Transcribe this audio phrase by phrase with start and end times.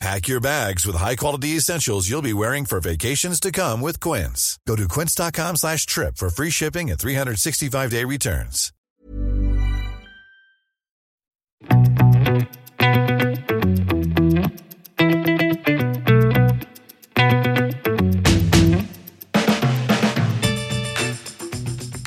[0.00, 4.58] Pack your bags with high-quality essentials you'll be wearing for vacations to come with Quince.
[4.66, 8.72] Go to quince.com slash trip for free shipping and 365-day returns.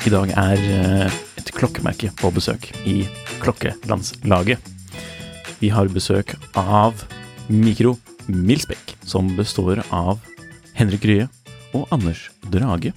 [0.04, 3.06] I dag er eh, et klokkemerke på besøk i
[3.38, 4.58] Klokkelandslaget.
[5.62, 7.06] Vi har besøk av
[7.48, 10.22] Mikro Milsbekk, som består av
[10.78, 11.26] Henrik Rye
[11.76, 12.94] og Anders Drage.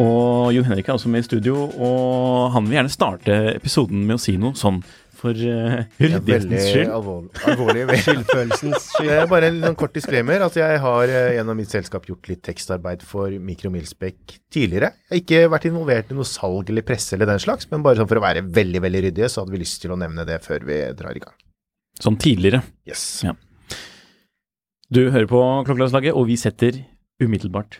[0.00, 4.16] Og Jon Henrik er også med i studio, og han vil gjerne starte episoden med
[4.16, 4.80] å si noe sånn
[5.22, 6.88] for uh, ryddighetens skyld.
[6.90, 7.30] alvorlig.
[7.46, 9.28] alvorlig Skyldfølelsens skyld.
[9.30, 13.04] Bare en sånn kort disclaimer Altså, jeg har eh, gjennom mitt selskap gjort litt tekstarbeid
[13.06, 14.90] for Mikro Milsbekk tidligere.
[15.06, 18.00] Jeg har ikke vært involvert i noe salg eller presse eller den slags, men bare
[18.00, 20.42] sånn for å være veldig, veldig ryddige, så hadde vi lyst til å nevne det
[20.42, 21.38] før vi drar i gang.
[22.02, 22.64] Sånn tidligere.
[22.88, 23.06] Yes.
[23.22, 23.36] Ja.
[24.92, 26.82] Du hører på Klokkelandslaget, og vi setter
[27.22, 27.78] umiddelbart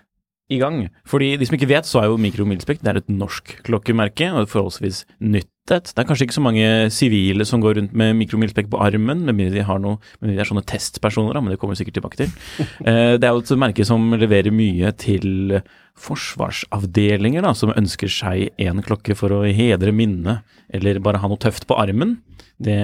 [0.53, 0.87] i gang.
[1.09, 4.31] Fordi de som ikke vet, så er jo Mikro Milspek det er et norsk klokkemerke,
[4.33, 5.93] og et forholdsvis nytt et.
[5.93, 9.37] Det er kanskje ikke så mange sivile som går rundt med Mikro på armen, med
[9.37, 12.01] mindre de har noe, med de er sånne testpersoner, da, men det kommer vi sikkert
[12.01, 12.33] tilbake til.
[12.83, 15.61] Eh, det er jo et merke som leverer mye til
[16.01, 20.43] forsvarsavdelinger, da, som ønsker seg en klokke for å hedre minnet,
[20.73, 22.17] eller bare ha noe tøft på armen.
[22.59, 22.81] Det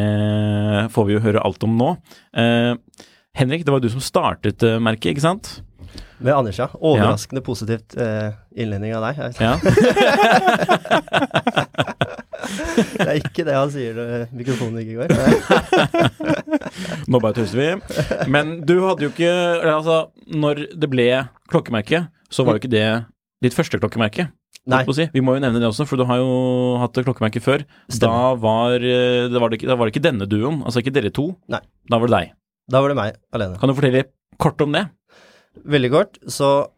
[0.94, 1.94] får vi jo høre alt om nå.
[2.38, 2.76] Eh,
[3.36, 5.50] Henrik, det var du som startet uh, merket, ikke sant?
[6.18, 6.66] Med Anders, ja.
[6.74, 9.16] Overraskende positivt uh, innledning av deg.
[9.22, 9.54] Jeg- Ja.
[12.48, 15.08] Det er ikke det han sier når mikrofonen ikke går.
[17.10, 17.66] Nå bare tuser vi.
[18.30, 19.32] Men du hadde jo ikke
[19.68, 19.96] Altså,
[20.32, 21.06] når det ble
[21.50, 22.84] klokkemerke, så var jo ikke det
[23.44, 24.28] ditt første klokkemerke.
[24.70, 24.80] Nei.
[24.94, 25.08] Si.
[25.12, 26.30] Vi må jo nevne det også, for du har jo
[26.82, 27.64] hatt klokkemerke før.
[28.00, 31.12] Da var, eh, da, var det da var det ikke denne duoen, altså ikke dere
[31.14, 31.26] to.
[31.52, 31.60] Nei.
[31.90, 32.32] Da var det deg.
[32.68, 33.58] Da var det meg alene.
[33.60, 34.04] Kan du fortelle
[34.40, 34.84] kort om det?
[35.68, 36.68] Veldig kort, så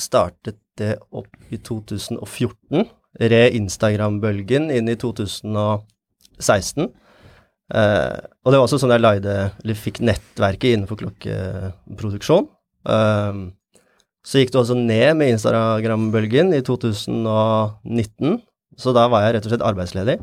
[0.00, 2.84] startet det opp i 2014.
[3.32, 6.92] Re-Instagram-bølgen inn i 2016.
[7.72, 12.48] Eh, og det var også sånn jeg leide, eller fikk nettverket innenfor klokkeproduksjon.
[12.92, 13.42] Eh,
[14.22, 18.40] så gikk det også ned med Instagram-bølgen i 2019.
[18.78, 20.18] Så da var jeg rett og slett arbeidsledig.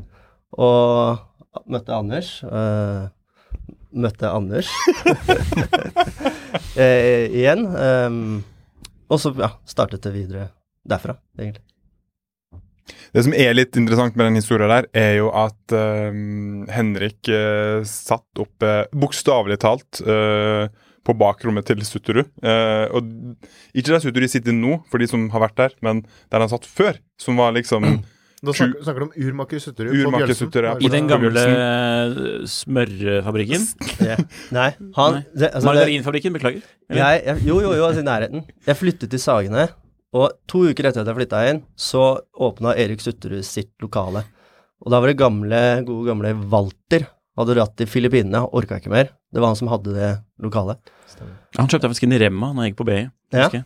[0.58, 2.40] Og møtte Anders.
[2.46, 3.10] Eh,
[3.90, 4.70] møtte Anders
[6.76, 7.66] eh, igjen.
[7.74, 8.20] Um,
[9.10, 10.50] og så ja, startet det videre
[10.88, 11.66] derfra, egentlig.
[13.14, 16.10] Det som er litt interessant med den historien der, er jo at uh,
[16.74, 20.70] Henrik uh, satt oppe uh, bokstavelig talt eh,
[21.10, 22.30] på bakrommet til Sutterud.
[22.44, 23.10] Eh, og
[23.74, 26.68] ikke der Sutterud sitter nå, for de som har vært der, men der han satt
[26.70, 27.88] før, som var liksom
[28.40, 30.76] Nå snakker, snakker du om urmaker Sutterud på Urmaker Sutterud, ja.
[30.80, 31.42] I den gamle
[32.48, 33.66] smørfabrikken?
[34.56, 36.64] Nei, han det, altså, Margarinfabrikken, beklager.
[36.88, 38.46] Jeg, jeg, Jo, jo, jo, altså i nærheten.
[38.68, 39.68] Jeg flyttet til Sagene,
[40.16, 42.04] og to uker etter at jeg flytta inn, så
[42.48, 44.24] åpna Erik Sutterud sitt lokale.
[44.80, 47.02] Og da var det gamle, gode gamle Walter.
[47.40, 49.08] Hadde dratt til Filippinene, orka ikke mer.
[49.32, 50.10] Det var han som hadde det
[50.44, 50.80] lokalet.
[51.58, 53.02] Han kjøpte faktisk en i Remma når jeg gikk på BI.
[53.36, 53.58] Ja, ja,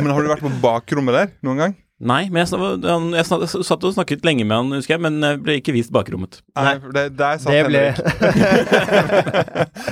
[0.00, 1.72] men Har du vært på bakrommet der noen gang?
[1.98, 5.02] Nei, men jeg, snak- han- jeg snak- satt og snakket lenge med han, husker jeg,
[5.02, 6.36] men jeg ble ikke vist bakrommet.
[6.54, 7.96] Nei, det, der satt Det ble jeg,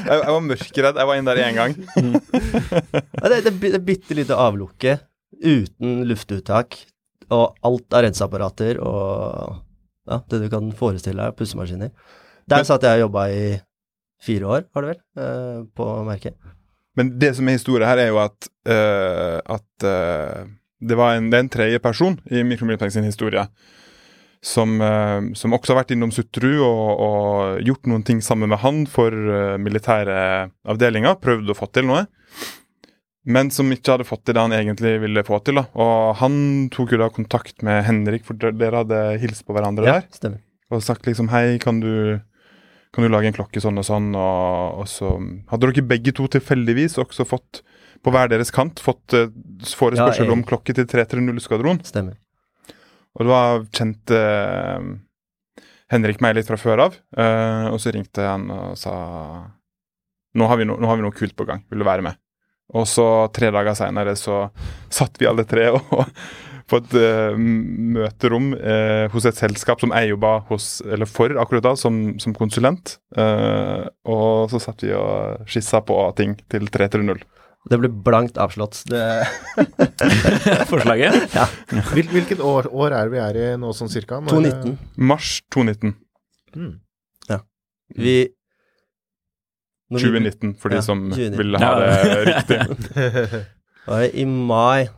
[0.07, 1.01] jeg var mørkredd.
[1.01, 1.75] Jeg var inn der én gang.
[3.23, 5.03] Ja, det, det, det bitte lite avlukket
[5.43, 6.77] uten luftuttak,
[7.35, 9.57] og alt av renseapparater og
[10.07, 11.91] ja, det du kan forestille deg, pussemaskiner.
[12.47, 13.41] Der satt jeg og jobba i
[14.23, 16.37] fire år, var det vel, eh, på merket.
[16.97, 20.47] Men det som er historien her, er jo at, eh, at eh,
[20.87, 23.47] det var en, det er en tredje person i Mikromilpeng sin historie
[24.47, 28.61] som, eh, som også har vært innom Sutterud og, og gjort noen ting sammen med
[28.63, 30.19] han for uh, militære
[30.71, 31.17] avdelinger.
[31.23, 32.07] Prøvd å få til noe.
[33.27, 35.59] men som ikke hadde fått til det han egentlig ville få til.
[35.59, 35.65] da.
[35.75, 39.97] Og han tok jo da kontakt med Henrik, for dere hadde hilst på hverandre Ja,
[39.99, 40.07] der.
[40.15, 40.39] stemmer.
[40.71, 42.21] Og sagt liksom hei, kan du,
[42.95, 44.13] kan du lage en klokke sånn og sånn?
[44.15, 45.17] Og, og så
[45.51, 47.65] hadde dere begge to tilfeldigvis også fått,
[48.07, 49.27] på hver deres kant, fått uh,
[49.67, 51.83] forespørsel Ja, om klokke til 330-skvadron.
[51.87, 52.15] Stemmer.
[53.17, 53.41] Og da
[53.75, 56.99] kjente uh, Henrik meg litt fra før av.
[57.19, 58.95] uh, og så ringte han og sa
[60.37, 62.19] nå har, vi no, nå har vi noe kult på gang, vil du være med?
[62.77, 64.49] Og så tre dager seinere så
[64.93, 66.05] satt vi alle tre og
[66.67, 71.63] på et uh, møterom uh, hos et selskap som jeg jobba hos, eller for akkurat
[71.69, 72.97] da, som, som konsulent.
[73.15, 77.23] Uh, og så satt vi og skissa på ting til 330.
[77.67, 78.83] Det ble blankt avslått.
[78.87, 79.03] Det,
[80.71, 81.35] Forslaget?
[81.93, 84.21] Hvil, hvilket år, år er vi er i nå, sånn cirka?
[84.23, 84.77] Når- 2019.
[85.11, 85.97] Mars 2019.
[86.57, 86.75] Mm.
[87.97, 88.15] Vi
[89.95, 91.37] når vi- 2019, for de Ja, som 2019.
[91.39, 93.45] ville ha det riktig.
[94.21, 94.89] I mai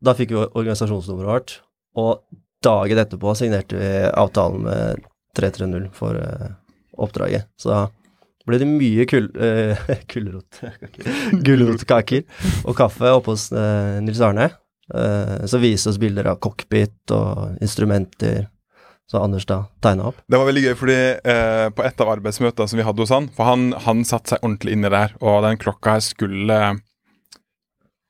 [0.00, 1.52] Da fikk vi organisasjonsnummeret vårt,
[1.98, 2.22] og
[2.64, 5.02] dagen etterpå signerte vi avtalen med
[5.36, 6.54] 330 for uh,
[6.96, 7.48] oppdraget.
[7.60, 7.80] Så da
[8.48, 10.62] ble det mye kul, uh, gulrot,
[11.46, 12.24] gulrotkaker
[12.64, 14.50] og kaffe oppe hos uh, Nils Arne.
[14.88, 18.46] Uh, så viste oss bilder av cockpit og instrumenter,
[19.08, 20.20] så Anders da tegna opp.
[20.28, 20.96] Det var veldig gøy, fordi
[21.32, 24.42] eh, på et av arbeidsmøtene som vi hadde hos han For han, han satte seg
[24.44, 26.58] ordentlig inn her, og den klokka her skulle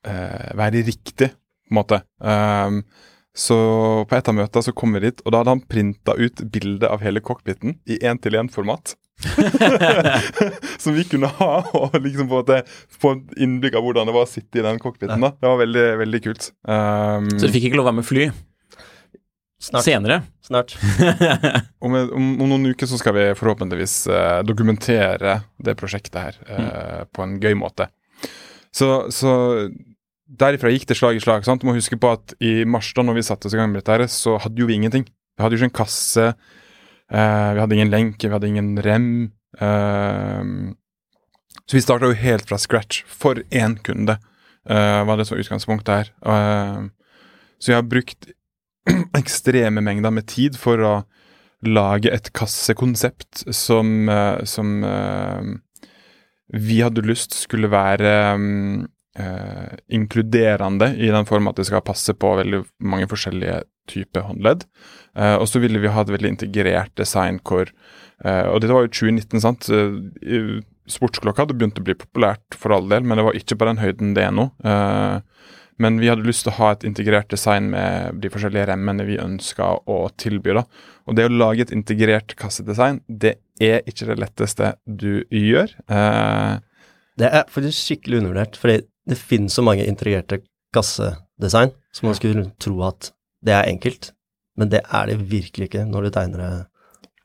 [0.02, 2.00] eh, være riktig, på en måte.
[2.19, 2.81] Um,
[3.31, 3.58] så
[4.11, 6.90] på et av møtene så kom vi dit, og da hadde han printa ut bilde
[6.90, 8.96] av hele cockpiten i én-til-én-format.
[10.82, 14.61] som vi kunne ha, og liksom få et innblikk av hvordan det var å sitte
[14.61, 15.20] i den cockpiten.
[15.25, 15.32] da.
[15.35, 16.50] Det var veldig, veldig kult.
[16.69, 18.29] Um, Så du fikk ikke lov å være med fly
[19.59, 19.85] Snart.
[19.88, 20.20] senere?
[20.49, 20.76] snart.
[21.85, 27.03] Om, om, om noen uker så skal vi forhåpentligvis eh, dokumentere det prosjektet her eh,
[27.14, 27.88] på en gøy måte.
[28.75, 29.32] Så, så
[30.29, 31.44] derifra gikk det slag i slag.
[31.47, 31.62] sant?
[31.62, 33.82] Du må huske på at i mars, da når vi satte oss i gang med
[33.82, 35.06] dette, her, så hadde jo vi ingenting.
[35.09, 36.26] Vi hadde jo ikke en kasse,
[37.09, 39.33] vi hadde ingen lenke, vi hadde ingen rem.
[39.61, 40.75] eh,
[41.69, 44.19] så vi starta jo helt fra scratch for én kunde,
[44.69, 46.13] eh, var det som utgangspunkt utgangspunktet her.
[46.33, 46.89] Eh,
[47.59, 48.31] så jeg har brukt
[49.21, 50.95] ekstreme mengder med tid for å
[51.67, 55.43] lage et kassekonsept som, eh, som eh,
[56.57, 58.87] vi hadde lyst skulle være mm,
[59.19, 64.65] eh, inkluderende i den form at det skal passe på veldig mange forskjellige typer håndledd.
[65.17, 67.69] Eh, og så ville vi ha et veldig integrert design hvor
[68.25, 69.70] eh, Og dette var jo 2019, sant.
[69.73, 73.67] Eh, Sportsklokka hadde begynt å bli populært for all del, men det var ikke på
[73.69, 74.49] den høyden det er nå.
[74.65, 75.19] Eh,
[75.79, 79.19] men vi hadde lyst til å ha et integrert design med de forskjellige remmene vi
[79.23, 80.56] ønska å tilby.
[80.56, 80.64] da.
[81.06, 85.71] Og det å lage et integrert kassedesign, det er ikke det letteste du gjør.
[85.88, 86.59] Eh,
[87.19, 90.43] Det er faktisk skikkelig undervurdert, fordi det finnes så mange integrerte
[90.75, 93.13] kassedesign, så man skulle tro at
[93.45, 94.13] det er enkelt,
[94.59, 96.53] men det er det virkelig ikke når du tegner det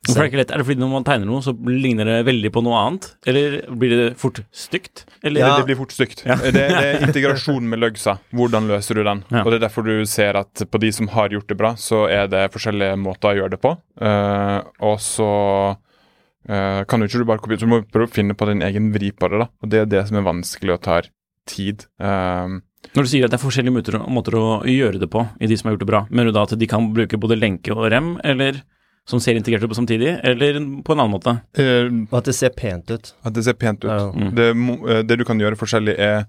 [0.04, 0.50] er det ikke lett?
[0.52, 3.06] Er det fordi når man tegner noe, så ligner det veldig på noe annet?
[3.30, 5.06] Eller blir det fort stygt?
[5.24, 5.56] Eller Ja.
[5.56, 6.24] det blir fort stygt.
[6.24, 8.18] Det, det er integrasjon med løgsa.
[8.36, 9.24] Hvordan løser du den?
[9.30, 9.44] Ja.
[9.44, 12.04] Og Det er derfor du ser at på de som har gjort det bra, så
[12.10, 13.72] er det forskjellige måter å gjøre det på.
[13.96, 15.30] Uh, og så
[15.72, 18.92] uh, kan du ikke du bare kopiere, du må prøve å finne på din egen
[18.92, 19.46] vri på det.
[19.46, 19.48] da.
[19.62, 21.08] Og Det er det som er vanskelig og tar
[21.46, 21.86] tid.
[22.00, 22.60] Eh,
[22.94, 25.56] Når du sier at det er forskjellige måter, måter å gjøre det på i de
[25.58, 27.88] som har gjort det bra, mener du da at de kan bruke både lenke og
[27.92, 28.62] rem, eller
[29.08, 31.36] som ser integrert ut på samtidig, eller på en annen måte?
[31.58, 33.12] Uh, at det ser pent ut.
[33.22, 33.90] at det ser pent ut.
[33.90, 34.08] Ja.
[34.12, 34.30] Mm.
[34.36, 34.48] Det,
[34.88, 36.24] eh, det du kan gjøre forskjellig, er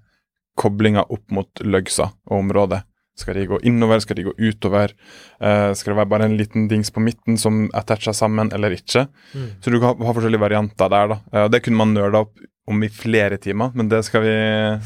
[0.59, 2.83] koblinga opp mot løgsa og området.
[3.15, 4.91] Skal de gå innover, skal de gå utover?
[5.39, 9.05] Uh, skal det være bare en liten dings på midten som attacher sammen, eller ikke?
[9.31, 9.47] Mm.
[9.63, 11.21] Så du kan ha, ha forskjellige varianter der, da.
[11.31, 12.35] Uh, det kunne man nøla opp
[12.67, 14.31] om i flere timer, men det skal vi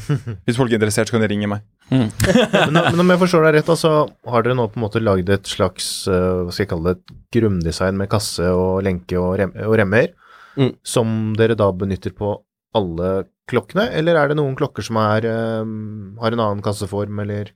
[0.46, 1.62] Hvis folk er interessert, så kan de ringe meg.
[1.90, 2.06] Mm.
[2.70, 3.92] Men, men om jeg forstår deg rett, så så
[4.30, 7.00] har dere nå på en måte lagd et slags eh, hva skal jeg kalle det,
[7.00, 10.12] et grunndesign med kasse og lenke og, rem og remmer,
[10.58, 10.72] Mm.
[10.82, 12.32] som dere da benytter på
[12.74, 13.10] alle
[13.48, 15.24] klokkene, eller er det noen klokker som er,
[15.62, 17.52] um, har en annen kasseform, eller,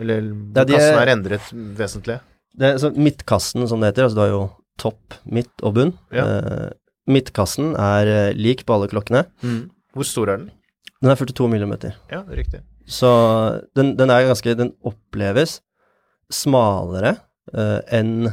[0.00, 0.24] eller
[0.56, 2.16] Ja, de er- kassen er endret vesentlig?
[2.56, 4.40] Det er, så midtkassen, som det heter, altså du har jo
[4.80, 5.92] topp, midt og bunn.
[6.10, 6.24] Ja.
[6.24, 6.70] Eh,
[7.10, 9.24] midtkassen er eh, lik på alle klokkene.
[9.96, 10.50] Hvor stor er den?
[11.02, 11.94] Den er 42 millimeter.
[12.10, 12.62] Ja, det er riktig.
[12.86, 13.10] Så
[13.76, 15.60] den, den er ganske Den oppleves
[16.32, 17.16] smalere
[17.54, 18.28] uh, enn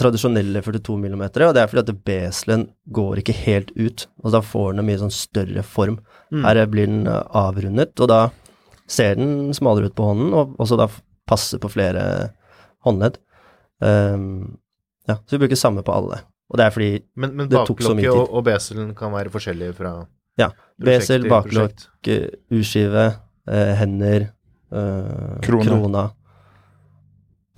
[0.00, 4.40] tradisjonelle 42 mm, og det er fordi at beselen går ikke helt ut, og da
[4.40, 5.98] får den en mye sånn større form.
[6.32, 6.46] Mm.
[6.46, 8.20] Her blir den eh, avrundet, og da
[8.90, 10.88] ser den smalere ut på hånden, og også da
[11.28, 12.04] passer på flere
[12.86, 13.20] håndledd.
[13.84, 14.56] Um,
[15.08, 16.22] ja, så vi bruker samme på alle.
[16.50, 18.10] Og det er fordi Men, men det tok så mye tid.
[18.10, 19.94] Men baklokket og beselen kan være forskjellige fra
[20.40, 23.06] Ja, besel, baklokk, eh, urskive,
[23.50, 24.30] eh, hender,
[24.72, 25.66] eh, krona.
[25.68, 26.04] krona.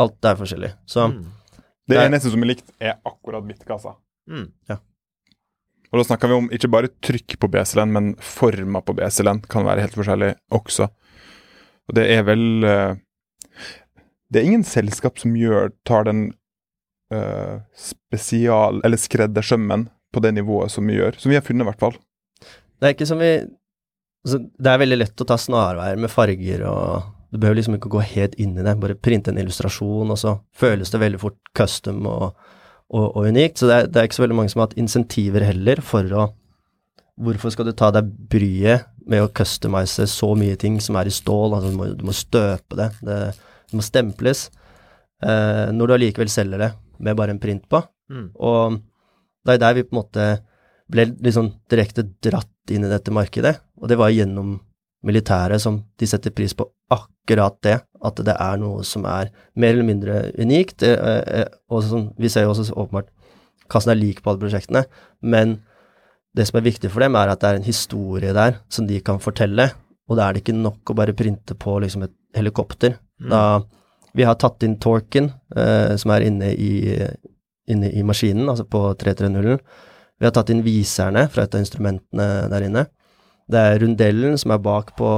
[0.02, 0.72] Alt er forskjellig.
[0.86, 1.24] Så Mm.
[1.88, 3.96] Det eneste som er likt, er akkurat midtkassa.
[4.30, 4.52] Mm.
[5.92, 9.66] Og da snakker vi om ikke bare trykk på BSL-en, men forma på BSL-en kan
[9.66, 10.88] være helt forskjellig også.
[11.88, 12.94] Og det er vel eh,
[14.32, 16.32] Det er ingen selskap som gjør tar den
[17.12, 21.18] eh, spesial- eller skreddersømmen på det nivået som vi gjør.
[21.18, 21.98] Som vi har funnet, i hvert fall.
[22.80, 26.64] det er ikke som vi altså, Det er veldig lett å ta snarveier med farger
[26.68, 30.18] og Du behøver liksom ikke gå helt inn i det, bare printe en illustrasjon, og
[30.20, 32.34] så føles det veldig fort custom og,
[32.92, 33.56] og, og unikt.
[33.56, 36.12] Så det er, det er ikke så veldig mange som har hatt insentiver heller for
[36.12, 36.28] å
[37.22, 41.12] Hvorfor skal du ta deg bryet med å customize så mye ting som er i
[41.12, 41.54] stål?
[41.54, 43.18] Altså, du, må, du må støpe det, det,
[43.68, 44.46] det må stemples.
[45.22, 47.82] Eh, når du allikevel selger det med bare en print på.
[48.12, 48.28] Mm.
[48.36, 48.80] Og
[49.46, 50.26] det er der vi på en måte
[50.92, 54.58] ble liksom direkte dratt inn i dette markedet, og det var gjennom
[55.02, 59.74] militæret som de setter pris på akkurat det, at det er noe som er mer
[59.74, 60.84] eller mindre unikt.
[60.86, 63.10] eh, eh, og sånn, vi ser jo også så åpenbart
[63.72, 64.84] kassen er lik på alle prosjektene,
[65.22, 65.62] men
[66.36, 69.00] det som er viktig for dem, er at det er en historie der som de
[69.04, 69.70] kan fortelle,
[70.08, 72.98] og da er det ikke nok å bare printe på liksom et helikopter.
[73.32, 73.62] Da
[74.16, 75.26] vi har tatt inn torken,
[75.56, 76.72] eh, som er inne i,
[77.70, 79.58] inne i maskinen, altså på 330.
[80.20, 82.82] Vi har tatt inn viserne fra et av instrumentene der inne.
[83.50, 85.08] Det er rundellen som er bak på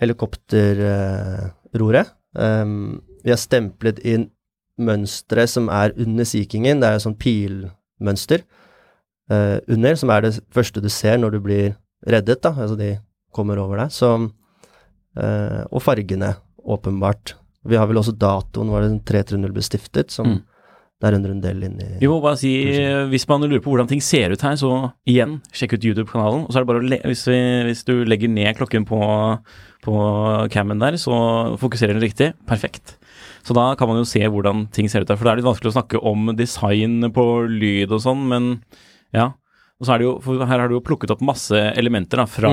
[0.00, 2.06] helikopterroret.
[2.32, 4.30] Um, vi har stemplet inn
[4.80, 6.80] mønstre som er under Sea Kingen.
[6.80, 8.40] Det er et sånn pilmønster
[9.30, 11.74] eh, under, som er det første du ser når du blir
[12.08, 12.54] reddet, da.
[12.56, 12.94] Altså de
[13.34, 13.94] kommer over deg.
[13.94, 17.36] Så eh, Og fargene, åpenbart.
[17.68, 20.40] Vi har vel også datoen hvor den 330 ble stiftet, som Mm.
[21.02, 22.50] det er en rundell inni Vi må bare si,
[23.10, 26.44] hvis man lurer på hvordan ting ser ut her, så igjen, sjekk ut YouTube-kanalen.
[26.46, 29.00] Og så er det bare å hvis, vi, hvis du legger ned klokken på,
[29.82, 29.94] på
[30.54, 32.32] cammen der, så fokuserer den riktig.
[32.46, 32.96] Perfekt.
[33.42, 35.16] Så da kan man jo se hvordan ting ser ut der.
[35.18, 38.52] For det er litt vanskelig å snakke om design på lyd og sånn, men
[39.14, 39.32] ja.
[39.82, 42.26] Og så er det jo, for her har du jo plukket opp masse elementer da,
[42.30, 42.52] fra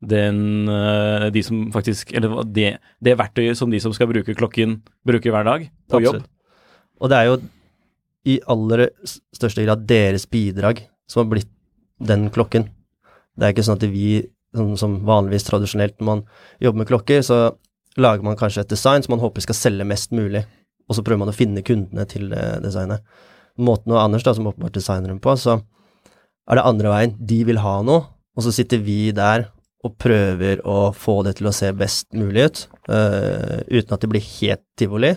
[0.00, 4.82] den øh, De som faktisk Eller det, det verktøyet som de som skal bruke klokken,
[5.06, 6.22] bruker hver dag på jobb.
[7.00, 7.38] Og det er jo
[8.28, 8.88] i aller
[9.34, 11.50] største grad deres bidrag som har blitt
[11.98, 12.68] den klokken.
[13.38, 14.20] Det er ikke sånn at vi,
[14.54, 16.24] sånn som vanligvis tradisjonelt når man
[16.62, 17.38] jobber med klokker, så
[17.98, 20.44] lager man kanskje et design som man håper skal selge mest mulig,
[20.88, 23.06] og så prøver man å finne kundene til det designet.
[23.58, 25.58] Måten og Anders, da, som åpenbart designer dem på, så
[26.48, 27.16] er det andre veien.
[27.18, 28.04] De vil ha noe,
[28.36, 29.48] og så sitter vi der
[29.86, 34.10] og prøver å få det til å se best mulig ut, uh, uten at det
[34.10, 35.12] blir helt tivoli,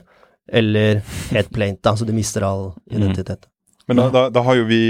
[0.52, 1.02] eller
[1.32, 3.48] helt plaint, da, så du mister all identitet.
[3.90, 4.84] Men da, da, da har jo vi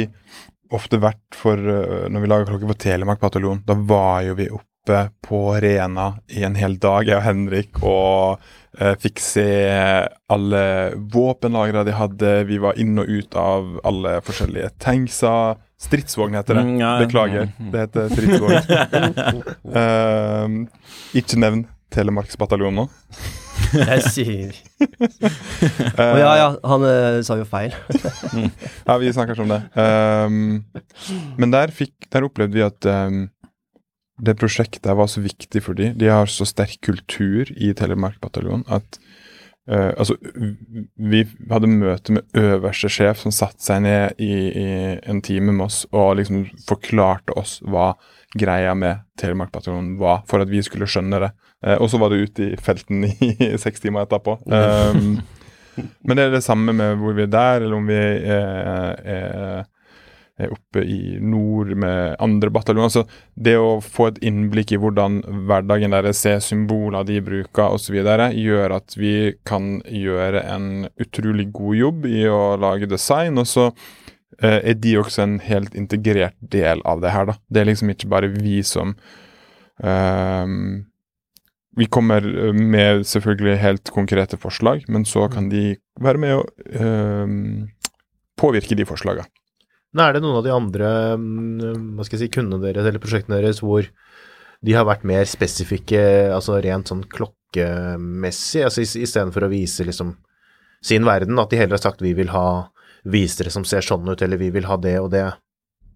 [0.72, 4.50] ofte vært for uh, Når vi lager klokker for Telemark bataljon, da var jo vi
[4.92, 8.42] oppe på Rena i en hel dag, jeg og Henrik, og
[8.80, 9.46] eh, fikk se
[10.32, 10.64] alle
[11.14, 12.32] våpenlagrene de hadde.
[12.50, 15.60] Vi var inn og ut av alle forskjellige tankser.
[15.82, 16.66] Stridsvogn heter det.
[16.68, 16.82] Mm.
[17.06, 17.72] Beklager, Mm.
[17.74, 18.58] det heter stridsvogn.
[19.82, 20.58] Eh,
[21.18, 22.90] ikke nevn Telemarksbataljonen nå.
[23.72, 27.72] Jeg sier Eh, Å ja, ja, han eh, sa jo feil.
[28.88, 29.60] Ja, vi snakker ikke om det.
[29.80, 30.64] Ehm,
[31.40, 33.28] men der, fikk, der opplevde vi at ehm,
[34.22, 35.98] det prosjektet var så viktig for dem.
[35.98, 39.00] De har så sterk kultur i Telemark bataljon at
[39.72, 40.18] uh, altså,
[40.96, 44.68] vi hadde møte med øverste sjef som satte seg ned i, i
[45.10, 47.94] en time med oss og liksom forklarte oss hva
[48.38, 51.34] greia med Telemark bataljon var, for at vi skulle skjønne det.
[51.66, 54.38] Uh, og så var det ute i felten i seks timer etterpå.
[54.46, 55.18] Um,
[56.06, 59.70] men det er det samme med hvor vi er der, eller om vi er, er
[60.50, 62.90] oppe i nord med andre bataljoner.
[62.90, 63.06] Altså,
[63.36, 68.78] det å få et innblikk i hvordan hverdagen deres ser, symboler de bruker osv., gjør
[68.78, 69.16] at vi
[69.48, 70.70] kan gjøre en
[71.02, 73.40] utrolig god jobb i å lage design.
[73.42, 73.70] Og så
[74.42, 77.38] eh, er de også en helt integrert del av det her, da.
[77.50, 78.96] Det er liksom ikke bare vi som
[79.82, 80.88] um,
[81.78, 86.44] vi kommer eh, med selvfølgelig helt konkrete forslag, men så kan de være med å
[86.84, 87.70] um,
[88.40, 89.28] påvirke de forslagene.
[89.92, 93.04] Men er det noen av de andre mm, hva skal jeg si, kundene deres eller
[93.04, 93.88] prosjektene deres hvor
[94.62, 100.14] de har vært mer spesifikke, altså rent sånn klokkemessig, altså istedenfor å vise liksom
[100.86, 102.72] sin verden, at de heller har sagt vi vil ha
[103.10, 105.26] visere som ser sånn ut, eller vi vil ha det og det.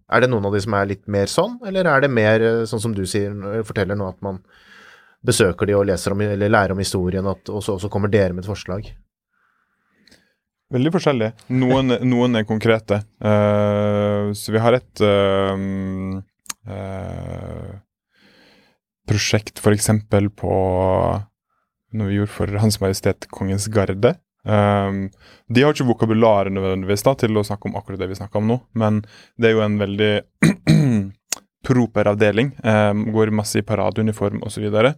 [0.09, 2.65] Er det noen av de som er litt mer sånn, eller er det mer eh,
[2.69, 3.33] sånn som du sier,
[3.65, 4.41] forteller nå, at man
[5.25, 8.45] besøker de og leser om, eller lærer om historien, at, og så kommer dere med
[8.45, 8.89] et forslag?
[10.75, 11.31] Veldig forskjellig.
[11.55, 13.01] Noen, noen er konkrete.
[13.23, 16.19] Uh, så vi har et uh,
[16.67, 17.71] uh,
[19.07, 19.89] prosjekt f.eks.
[20.35, 20.53] på
[21.95, 24.17] noe vi gjorde for Hans Majestet Kongens Garde.
[24.45, 25.07] Um,
[25.49, 28.49] de har ikke vokabularet nødvendigvis da, til å snakke om akkurat det vi snakker om
[28.51, 28.99] nå, men
[29.41, 30.11] det er jo en veldig
[31.65, 32.51] proper avdeling.
[32.61, 34.59] Um, går masse i paradeuniform osv.
[34.59, 34.93] Så, videre.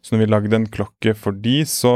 [0.00, 1.94] så når vi lagde en klokke for de, så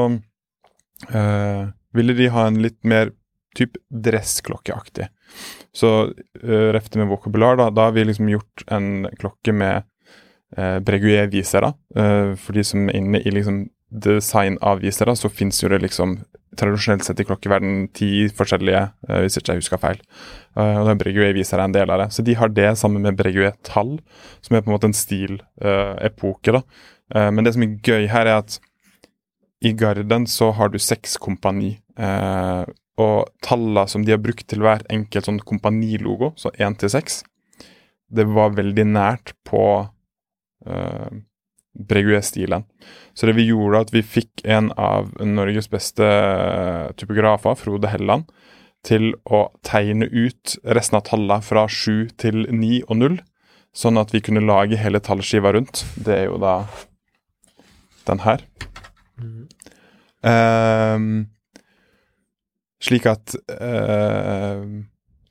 [1.08, 1.64] uh,
[1.94, 3.12] ville de ha en litt mer
[3.54, 5.08] typ dressklokkeaktig.
[5.74, 9.86] Så uh, refte med vokabular, da, da har vi liksom gjort en klokke med
[10.58, 11.72] uh, Breguet-visere.
[11.96, 16.16] Uh, for de som er inne i liksom visere, så fins jo det liksom
[16.58, 20.02] tradisjonelt sett i klokkeverden ti forskjellige, uh, hvis ikke jeg husker feil.
[20.58, 22.10] Uh, og Breguet viser en del av det.
[22.14, 23.96] Så de har det sammen med Breguet-tall,
[24.42, 26.58] som er på en måte en stilepoke.
[26.58, 26.62] da.
[27.30, 28.58] Men det som er gøy her, er at
[29.64, 31.76] i Garden så har du seks kompani.
[31.94, 37.22] Og tallene som de har brukt til hver enkelt sånn kompanilogo, så én til seks,
[38.14, 39.62] det var veldig nært på
[41.74, 42.64] Breguet-stilen.
[43.14, 46.06] Så det vi gjorde, at vi fikk en av Norges beste
[46.98, 48.28] typografer, Frode Helland,
[48.84, 53.20] til å tegne ut resten av tallene fra 7 til 9 og 0,
[53.74, 55.82] sånn at vi kunne lage hele tallskiva rundt.
[55.96, 56.58] Det er jo da
[58.06, 58.44] den her.
[59.18, 59.46] Mm.
[60.24, 61.08] Um,
[62.84, 64.64] slik at uh,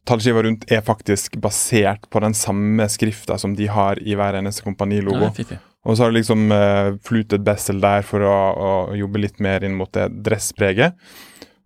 [0.08, 4.66] tallskiva rundt er faktisk basert på den samme skrifta som de har i hver eneste
[4.66, 5.30] kompanilogo.
[5.38, 9.44] Ja, og så har du liksom uh, flutet Bessel der for å, å, jobbe litt
[9.44, 10.96] mer inn mot det dresspreget.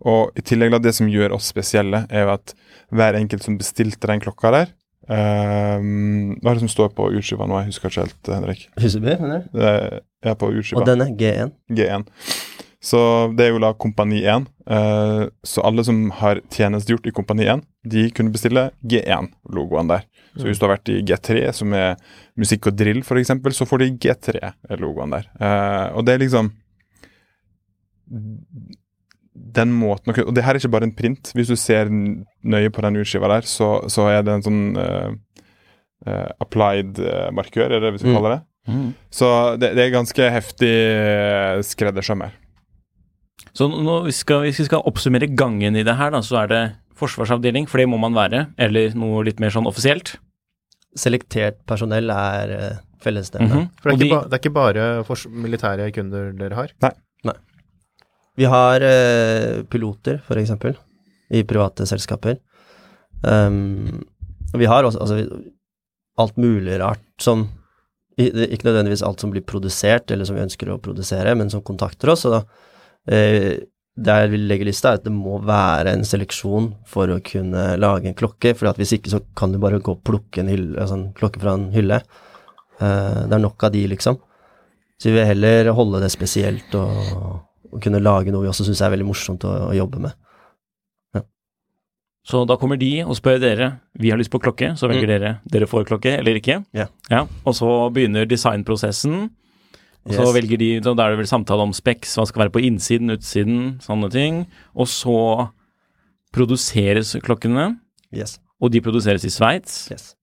[0.07, 2.53] Og i tillegg da, det som gjør oss spesielle, er jo at
[2.93, 4.69] hver enkelt som bestilte den klokka der
[5.09, 7.57] um, Hva er det som står på urskiva nå?
[7.63, 8.67] Jeg husker ikke helt, Henrik.
[8.77, 9.57] Huseby, mener du?
[9.57, 10.03] det?
[10.25, 10.81] er på urskiva.
[10.81, 11.51] Og den er G1?
[11.73, 12.05] G1.
[12.87, 12.99] Så
[13.35, 14.47] det er jo da Kompani 1.
[14.67, 20.07] Uh, så alle som har tjenestegjort i Kompani 1, de kunne bestille G1-logoen der.
[20.37, 21.95] Så hvis du har vært i G3, som er
[22.37, 25.29] musikk og drill f.eks., så får du G3-logoen der.
[25.41, 26.51] Uh, og det er liksom
[29.57, 31.33] den måten Og det her er ikke bare en print.
[31.35, 35.11] Hvis du ser nøye på den urskiva der, så, så, er det en sånn uh,
[36.39, 37.01] applied
[37.35, 38.19] markør, er det vi skal mm.
[38.19, 38.41] kalle det.
[38.67, 38.89] Mm.
[39.11, 40.75] Så det, det, er ganske heftig
[41.67, 42.35] skreddersøm her.
[43.57, 46.51] Så nå vi skal, hvis vi skal oppsummere gangen i det her, da, så er
[46.51, 46.61] det
[46.97, 50.15] forsvarsavdeling, for det må man være, eller noe litt mer sånn offisielt
[50.97, 53.51] selektert personell er uh, fellesnevnet.
[53.51, 53.69] Mm -hmm.
[53.81, 56.73] For det er, de, ba, det er, ikke bare for militære kunder dere har?
[56.81, 56.91] Nei.
[57.23, 57.35] Nei.
[58.37, 60.75] Vi har uh, piloter, eksempel,
[61.29, 62.37] i private selskaper.
[63.21, 64.05] Um,
[64.53, 65.41] vi har også altså,
[66.17, 67.49] alt mulig rart som
[68.17, 72.09] Ikke nødvendigvis alt som blir produsert, eller som vi ønsker å produsere, men som kontakter
[72.09, 72.25] oss.
[72.25, 72.39] Og da,
[73.07, 78.11] der vi legger lista, er at det må være en seleksjon for å kunne lage
[78.11, 78.53] en klokke.
[78.57, 81.41] For hvis ikke så kan du bare gå og plukke en, hylle, altså en klokke
[81.41, 82.01] fra en hylle.
[82.77, 84.19] Uh, det er nok av de, liksom.
[85.01, 87.01] Så vi vil heller holde det spesielt og,
[87.71, 90.17] og kunne lage noe vi også syns er veldig morsomt å, å jobbe med.
[91.17, 91.23] Ja.
[92.25, 95.13] Så da kommer de og spør dere vi har lyst på klokke, så velger mm.
[95.13, 96.61] dere dere får klokke eller ikke.
[96.77, 96.93] Yeah.
[97.13, 99.29] Ja, og så begynner designprosessen.
[100.07, 100.33] Og så yes.
[100.37, 103.61] velger de, Da er det vel samtale om speks, hva skal være på innsiden, utsiden,
[103.83, 104.45] sånne ting.
[104.77, 105.17] Og så
[106.35, 107.73] produseres klokkene.
[108.15, 108.37] Yes.
[108.63, 109.87] Og de produseres i Sveits.
[109.91, 110.13] Yes.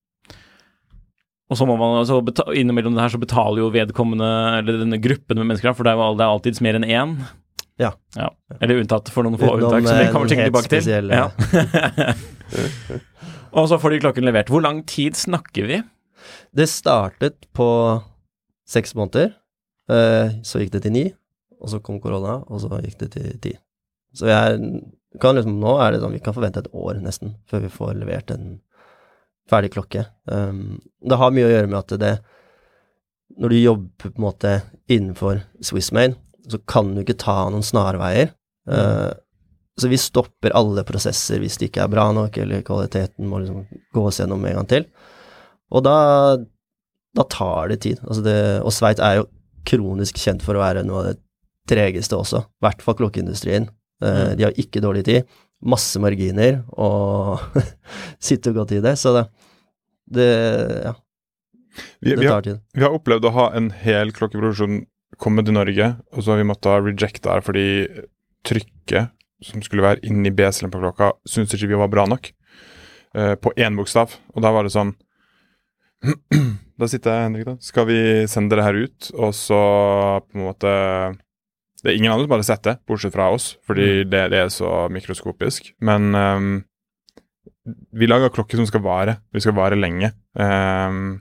[1.52, 2.22] Og så må man altså
[2.56, 6.00] innimellom det her så betaler jo vedkommende, eller denne gruppen med mennesker, for det er
[6.00, 7.16] jo det er alltids mer enn én.
[7.82, 7.90] Ja.
[8.16, 8.30] ja.
[8.62, 11.12] Eller unntatt for noen få unntak, som vi kommer sikkert tilbake til.
[11.12, 11.28] Ja.
[13.58, 14.50] og så får de klokken levert.
[14.52, 15.80] Hvor lang tid snakker vi?
[16.54, 17.68] Det startet på
[18.70, 19.34] seks måneder.
[19.90, 21.04] Eh, så gikk det til ni,
[21.60, 23.54] og så kom korona, og så gikk det til ti.
[24.14, 24.60] Så jeg
[25.20, 27.96] kan liksom, nå er det sånn vi kan forvente et år nesten før vi får
[27.98, 28.58] levert en
[29.50, 30.06] ferdig klokke.
[30.30, 32.14] Um, det har mye å gjøre med at det
[33.34, 34.50] Når du jobber på en måte
[34.86, 36.14] innenfor Swissmain,
[36.46, 38.30] så kan du ikke ta noen snarveier.
[38.68, 38.74] Mm.
[38.74, 39.12] Uh,
[39.80, 43.64] så vi stopper alle prosesser hvis det ikke er bra nok, eller kvaliteten må liksom
[43.96, 44.86] gås gjennom en gang til.
[45.74, 45.96] Og da,
[47.16, 48.02] da tar det tid.
[48.06, 49.26] Altså det, og Sveits er jo
[49.66, 51.18] kronisk kjent for å være noe av det
[51.70, 53.70] tregeste også, i hvert fall klokkeindustrien.
[54.05, 55.31] Uh, De har ikke dårlig tid,
[55.64, 57.40] masse marginer, og
[58.29, 59.24] sitter godt i det, så det,
[60.18, 60.31] det
[60.90, 60.94] ja.
[62.05, 62.12] Vi.
[62.14, 64.85] Vi har, vi har opplevd å ha en hel klokkeproduksjon
[65.18, 67.66] komme til Norge, og så har vi måttet rejecte her fordi
[68.46, 69.12] trykket
[69.44, 72.31] som skulle være inni beselen på klokka, syntes ikke vi var bra nok.
[73.14, 74.16] Uh, på én bokstav.
[74.35, 74.94] Og da var det sånn
[76.80, 77.54] Da sitter jeg, Henrik, da.
[77.62, 77.98] Skal vi
[78.30, 79.60] sende det her ut, og så
[80.26, 80.70] på en måte
[81.84, 84.10] Det er ingen andre som hadde sett det, bortsett fra oss, fordi mm.
[84.10, 85.74] det, det, er så mikroskopisk.
[85.84, 86.54] Men um,
[87.92, 89.18] vi lager klokker som skal vare.
[89.37, 90.10] Vi skal vare lenge.
[90.32, 91.20] Um,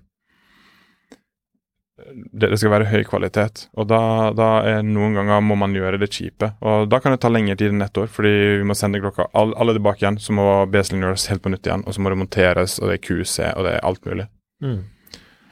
[2.32, 3.68] det, det skal være høy kvalitet.
[3.76, 4.00] Og da,
[4.36, 6.54] da er noen ganger må man gjøre det kjipe.
[6.64, 9.30] Og da kan det ta lengre tid enn ett år, fordi vi må sende klokka
[9.38, 10.20] all, alle tilbake igjen.
[10.24, 12.98] Så må beslingen gjøres helt på nytt igjen, og så må det monteres, og det
[12.98, 14.28] er QC, og det er alt mulig.
[14.64, 14.82] Mm.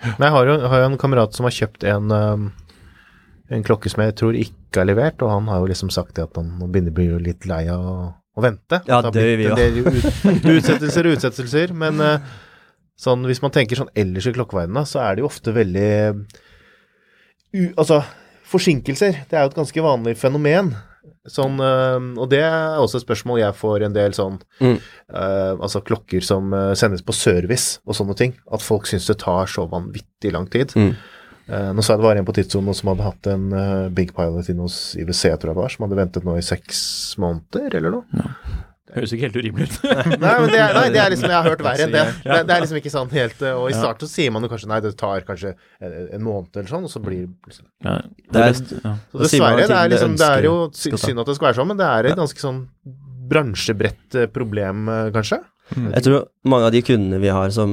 [0.04, 2.48] Men jeg har jo, har jo en kamerat som har kjøpt en, um,
[3.52, 6.26] en klokke som jeg tror ikke er levert, og han har jo liksom sagt det
[6.26, 7.98] at han begynner å bli litt lei av å,
[8.42, 8.80] vente.
[8.88, 9.50] Ja, det gjør vi
[9.82, 10.56] jo.
[10.56, 12.32] utsettelser og utsettelser, men uh,
[12.98, 15.92] sånn, hvis man tenker sånn ellers i klokkeverdenen, så er det jo ofte veldig
[17.52, 18.02] u, Altså,
[18.52, 20.74] forsinkelser, det er jo et ganske vanlig fenomen.
[21.30, 24.78] Sånn, øh, og det er også et spørsmål jeg får en del sånn Mm.
[25.14, 28.34] uh, Altså klokker som øh, sendes på service og sånne ting.
[28.52, 30.74] At folk syns det tar så vanvittig lang tid.
[30.76, 30.96] Mm.
[31.52, 34.14] Uh, nå sa jeg det var en på tidssonen som hadde hatt en uh, Big
[34.16, 36.82] Pilot inne hos IWC, tror jeg det var, som hadde ventet nå i seks
[37.22, 38.26] måneder, eller noe.
[38.96, 39.76] Høres ikke helt urimelig ut.
[39.86, 42.06] Nei, men det er, nei, det er liksom Jeg har hørt verre enn det.
[42.26, 44.50] Det, det er liksom ikke sånn helt øh, Og i starten så sier man jo
[44.52, 47.98] kanskje nei, det tar kanskje en, en måned eller sånn, og så blir liksom Ja,
[48.32, 48.96] Det er- ja.
[49.14, 51.80] Så dessverre, det er, liksom, det er jo synd at det skal være sånn, men
[51.80, 52.62] det er et ganske sånn
[53.32, 55.40] bransjebredt eh, problem, eh, kanskje.
[55.72, 57.72] Jeg tror mange av de kundene vi har som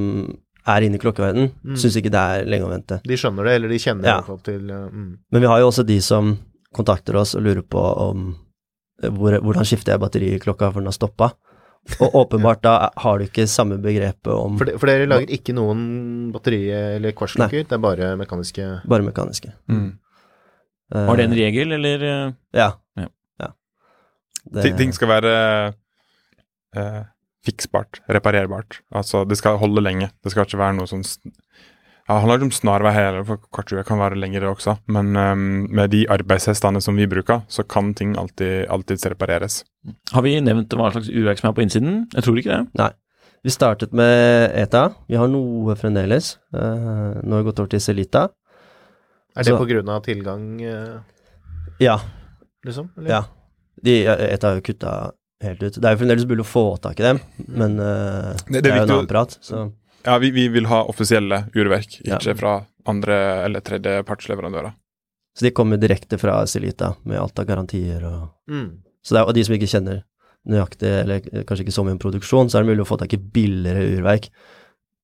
[0.69, 1.77] er inne i klokkeverdenen, Mm.
[1.81, 3.01] syns ikke det er lenge å vente.
[3.03, 4.19] De skjønner det, eller de kjenner Ja.
[4.21, 5.19] opp til eh, mm.
[5.33, 6.37] Men vi har jo også de som
[6.77, 8.48] kontakter oss og lurer på om eh,
[9.03, 11.31] hvor, hvordan skifter jeg batteri i klokka for den har stoppa.
[12.05, 15.55] Og åpenbart da har du ikke samme begrepet om for, de, for dere lager ikke
[15.57, 19.53] noen batteri- eller kvartsklokker, det er bare mekaniske bare mekaniske.
[19.71, 19.93] Mm.
[20.95, 22.71] Uh, Var det en regel, eller eh, Ja.
[22.97, 23.09] Ja.
[23.41, 23.49] ja.
[24.53, 25.33] Det- Ting, skal være
[26.77, 27.03] uh,
[27.45, 28.81] fiksbart, reparerbart.
[28.93, 30.11] Altså, det skal holde lenge.
[30.25, 31.05] Det skal ikke være noe sånn
[32.09, 34.79] ja, Det handler ikke om snarvei heller, for kvartshjul kan være lengre også.
[34.89, 39.59] Men um, med de arbeidshestene som vi bruker, så kan ting alltid, alltids repareres.
[40.15, 42.07] Har vi nevnt hva slags urverk som er på innsiden?
[42.15, 42.63] Jeg tror ikke det.
[42.81, 42.91] Nei.
[43.45, 44.87] Vi startet med ETA.
[45.07, 46.33] Vi har noe fremdeles.
[46.53, 48.25] Eh, nå har vi gått over til Celita.
[49.37, 50.99] Er det Så- på grunn av tilgang, uh,
[51.79, 51.99] Ja.
[52.67, 52.89] liksom?
[52.99, 53.11] Eller?
[53.11, 53.23] ja.
[53.85, 55.13] De, ETA har jo kutta
[55.45, 55.75] helt ut.
[55.79, 58.73] Det er jo fremdeles mulig å få tak i dem, men uh, Det- det det,
[58.73, 59.39] er jo en annen prat.
[59.41, 59.73] Så
[60.09, 62.17] Ja, vi, vi vil ha offisielle urverk, Ja.
[62.17, 62.53] ikke fra
[62.89, 64.73] andre- eller tredjepartsleverandører.
[65.37, 68.79] Så de kommer direkte fra Celita med alt av garantier og Mm.
[69.05, 70.03] Så det er, Og de som ikke kjenner
[70.49, 73.13] nøyaktig, eller kanskje ikke så mye om produksjon, så er det mulig å få tak
[73.13, 74.29] i billigere urverk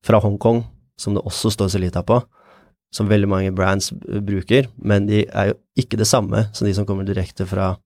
[0.04, 0.64] fra Hongkong,
[0.98, 2.22] som det også står Celita på,
[2.92, 6.86] som veldig mange brands bruker, men de er jo ikke det samme som de som
[6.86, 7.76] kommer direkte fra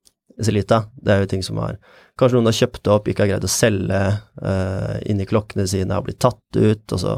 [0.41, 0.85] Celita.
[1.03, 1.79] Det er jo ting som har
[2.19, 4.01] Kanskje noen har kjøpt opp, ikke har greid å selge
[4.43, 7.15] uh, inni klokkene sine, har blitt tatt ut, og så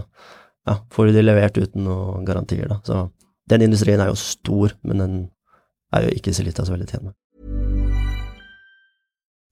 [0.68, 2.80] ja, får de levert uten noen garantier, da.
[2.84, 3.06] Så
[3.50, 5.16] den industrien er jo stor, men den
[5.96, 7.16] er jo ikke Celita så veldig tjent med.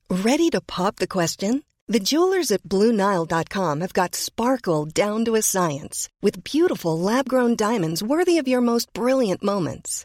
[0.09, 1.63] Ready to pop the question?
[1.89, 7.57] The jewelers at BlueNile.com have got sparkle down to a science with beautiful lab grown
[7.57, 10.05] diamonds worthy of your most brilliant moments.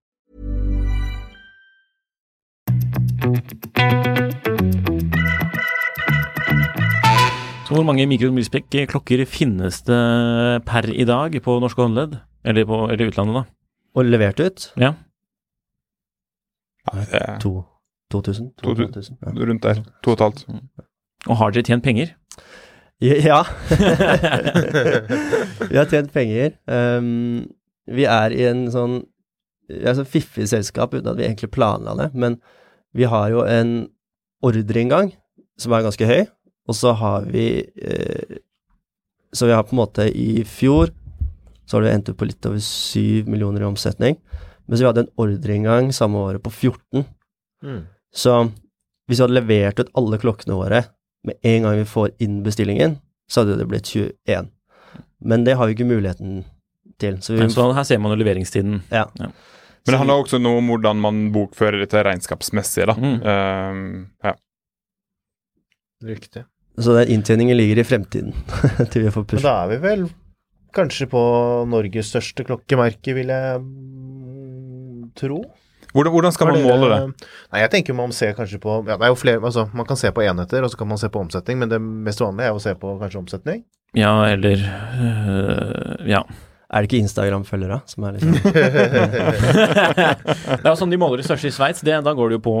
[3.21, 3.27] Så
[7.75, 12.15] hvor mange mikromilspekk-klokker finnes det per i dag på norske håndledd?
[12.41, 13.43] Eller på eller utlandet, da?
[13.93, 14.97] Og levert ut Ja.
[16.89, 17.61] Ja, det to,
[18.11, 18.51] 2000?
[18.63, 18.87] 2000.
[18.89, 19.29] 2000 ja.
[19.51, 19.75] rundt der.
[20.01, 20.45] To og et halvt.
[21.27, 22.07] Og har dere tjent penger?
[23.01, 23.43] Ja.
[25.69, 26.49] vi har tjent penger.
[26.65, 27.45] Um,
[27.85, 29.05] vi er i en sånn
[29.69, 32.41] vi er så fiffig selskap uten at vi egentlig planla det, men
[32.97, 33.89] vi har jo en
[34.43, 35.13] ordreinngang
[35.59, 36.23] som er ganske høy,
[36.69, 38.39] og så har vi eh,
[39.33, 40.91] Så vi har på en måte i fjor
[41.71, 44.17] så har det endt opp på litt over 7 millioner i omsetning,
[44.67, 47.05] mens vi hadde en ordreinngang samme året på 14.
[47.63, 47.85] Mm.
[48.11, 48.33] Så
[49.07, 50.81] hvis vi hadde levert ut alle klokkene våre
[51.23, 52.97] med en gang vi får inn bestillingen,
[53.31, 54.51] så hadde det blitt 21.
[55.23, 56.43] Men det har vi ikke muligheten
[56.99, 57.21] til.
[57.23, 58.81] Så vi, Så her ser man jo leveringstiden.
[58.91, 59.05] Ja.
[59.19, 59.31] ja.
[59.85, 62.95] Men det handler også noe om hvordan man bokfører dette regnskapsmessig, da.
[62.97, 63.15] Mm.
[63.25, 64.35] Uh, ja.
[66.05, 66.45] Riktig.
[66.81, 68.35] Så den inntjeningen ligger i fremtiden,
[68.93, 70.05] til vi får Men da er vi vel
[70.75, 71.21] kanskje på
[71.67, 73.63] Norges største klokkemerke, vil jeg
[75.19, 75.41] tro.
[75.91, 76.99] Hvordan, hvordan skal man måle det?
[77.51, 79.99] Nei, jeg tenker man ser kanskje på ja, det er jo flere, altså, Man kan
[79.99, 82.55] se på enheter, og så kan man se på omsetning, men det mest vanlige er
[82.55, 83.65] å se på kanskje omsetning.
[83.97, 86.23] Ja, eller øh, Ja.
[86.71, 88.31] Er det ikke Instagram-følgere som er liksom
[89.51, 91.83] det er jo sånn de måler det største i Sveits.
[91.83, 92.53] Da går det jo på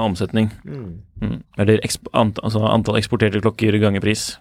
[0.00, 0.48] omsetning.
[0.64, 0.86] Mm.
[1.20, 1.38] Mm.
[1.60, 4.38] Eller eksp ant altså antall eksporterte klokker ganger pris.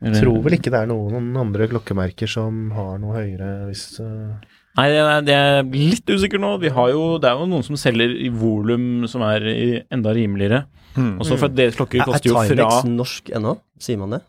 [0.00, 4.34] Eller- Tror vel ikke det er noen andre klokkemerker som har noe høyere hvis uh,
[4.76, 6.50] Nei, det er, det er litt usikker nå.
[6.60, 9.46] Vi har jo, det er jo noen som selger i volum som er
[9.88, 10.66] enda rimeligere.
[10.96, 11.14] Mm.
[11.20, 13.54] Også for at deres klokker Er koster jo fra Er Timex norsk ennå?
[13.80, 14.20] Sier man det?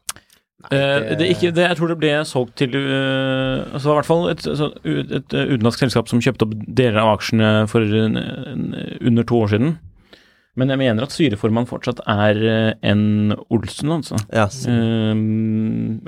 [0.72, 4.08] Eh, det, Det ikke, det, jeg tror det ble solgt til uh, altså i hvert
[4.08, 7.86] fall et, altså, ut- et, eh, utenlandsk selskap som kjøpte opp deler av aksjene for
[7.86, 8.63] en, en,
[9.06, 9.76] under to år siden.
[10.58, 12.39] Men jeg mener at styreformann fortsatt er
[12.82, 14.17] en Olsen, altså.
[14.34, 15.13] Ja, Eh,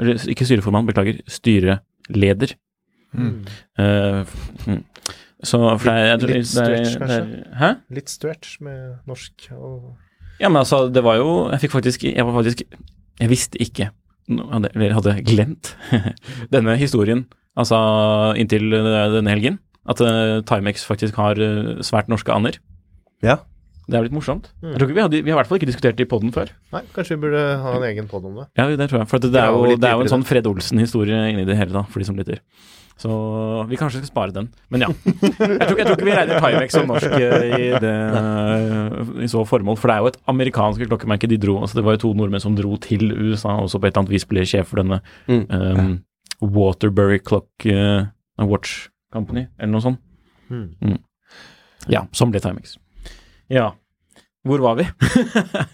[0.02, 1.22] eller ikke styreformann, beklager.
[1.30, 2.56] Styreleder.
[3.14, 3.46] Mm.
[3.78, 4.26] Uh,
[4.66, 4.82] mm.
[5.46, 7.70] Så for det er, jeg tror- Litt det er- stretch, det er- Hæ?
[7.96, 9.96] litt stretch med norsk og
[10.42, 12.62] Ja, men altså, det var jo Jeg fikk faktisk Jeg var faktisk
[13.20, 13.90] Jeg visste ikke
[14.30, 15.74] hadde, Eller hadde glemt
[16.56, 17.26] denne historien,
[17.60, 17.80] altså
[18.40, 22.60] inntil eh, denne helgen, at eh, Timex faktisk har eh, svært norske aner.
[23.26, 23.42] ja.
[23.90, 24.52] Det er litt morsomt.
[24.62, 24.68] Mm.
[24.70, 26.30] Jeg tror ikke vi, hadde, vi har i hvert fall ikke diskutert det i poden
[26.30, 26.52] før.
[26.76, 28.44] Nei, kanskje vi burde ha en egen pod om det.
[28.60, 29.10] Ja, det tror jeg.
[29.10, 31.74] For det, det, er, jo, det er jo en sånn Fred Olsen-historie inni det hele,
[31.74, 32.44] da, for de som lytter.
[33.00, 33.10] Så
[33.70, 34.50] vi kanskje skal spare den.
[34.74, 34.90] Men ja.
[34.92, 37.94] Jeg tror, jeg tror ikke vi regner Timex som norsk eh, i, det,
[39.24, 39.78] i så formål.
[39.80, 41.56] For det er jo et amerikansk klokkemerke de dro.
[41.64, 44.04] altså Det var jo to nordmenn som dro til USA, og så på et eller
[44.04, 45.46] annet vis ble sjef for denne Mm.
[45.48, 45.96] um,
[46.42, 48.04] Waterbury Clock uh,
[48.40, 50.00] Watch Company, eller noe sånt.
[50.52, 51.00] Mm.
[51.92, 52.76] Ja, som ble Timex.
[53.52, 53.72] Ja.
[54.48, 54.86] Hvor var vi?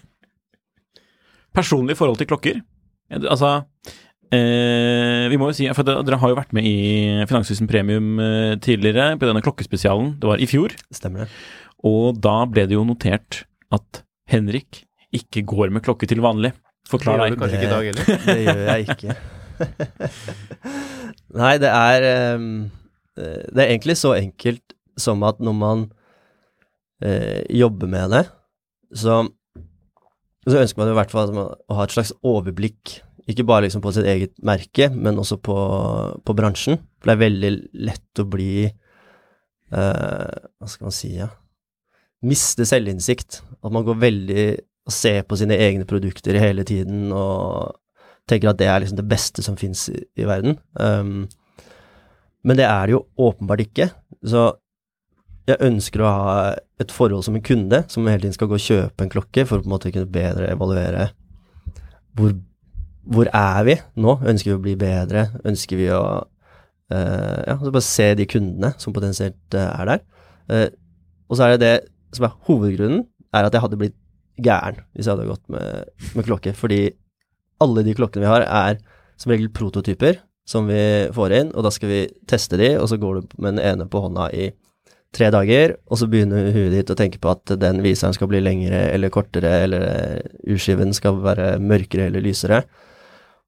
[1.56, 2.60] Personlig forhold til klokker.
[3.10, 3.50] Eh, Altså
[4.34, 8.56] eh, Vi må jo si For dere har jo vært med i Finanshusen Premium eh,
[8.62, 10.16] tidligere, på denne klokkespesialen.
[10.22, 10.74] Det var i fjor.
[10.94, 11.30] Stemmer det.
[11.86, 14.84] Og da ble det jo notert at Henrik
[15.14, 16.52] ikke går med klokke til vanlig.
[16.86, 17.36] Det Forklar gjør deg.
[17.36, 18.04] du kanskje ikke i dag heller.
[18.26, 19.16] Det gjør jeg ikke.
[21.40, 22.50] Nei, det er ehm,
[23.18, 25.86] eh, Det er egentlig så enkelt som at når man
[27.04, 28.24] eh, jobber med det,
[28.96, 29.24] så,
[30.46, 33.00] så ønsker man jo i hvert fall å ha et slags overblikk.
[33.26, 35.56] Ikke bare liksom på sitt eget merke, men også på,
[36.22, 36.78] på bransjen.
[37.00, 37.50] For det er veldig
[37.88, 41.30] lett å bli eh, Hva skal man si, ja
[42.26, 43.40] Miste selvinnsikt.
[43.62, 44.46] At man går veldig
[44.86, 47.74] og ser på sine egne produkter hele tiden og
[48.30, 50.54] tenker at det er liksom det beste som fins i, i verden.
[50.78, 51.26] Um,
[52.46, 53.88] men det er det jo åpenbart ikke.
[54.26, 54.48] Så
[55.46, 56.36] jeg ønsker å ha
[56.82, 59.58] et forhold som en kunde, som hele tiden skal gå og kjøpe en klokke for
[59.58, 61.08] å på en måte kunne bedre evaluere
[62.16, 62.32] hvor,
[63.06, 64.16] hvor er vi nå?
[64.26, 65.28] Ønsker vi å bli bedre?
[65.46, 70.02] Ønsker vi å uh, Ja, så bare se de kundene som potensielt uh, er der.
[70.50, 70.68] Uh,
[71.30, 73.96] og så er det det som er hovedgrunnen, er at jeg hadde blitt
[74.42, 76.54] gæren hvis jeg hadde gått med, med klokke.
[76.56, 76.80] Fordi
[77.62, 78.80] alle de klokkene vi har, er
[79.20, 82.98] som regel prototyper som vi får inn, og da skal vi teste de, og så
[83.02, 84.52] går du med den ene på hånda i
[85.16, 88.42] tre dager, og så begynner huet ditt å tenke på at den viseren skal bli
[88.44, 92.62] lengre eller kortere, eller urskiven skal være mørkere eller lysere.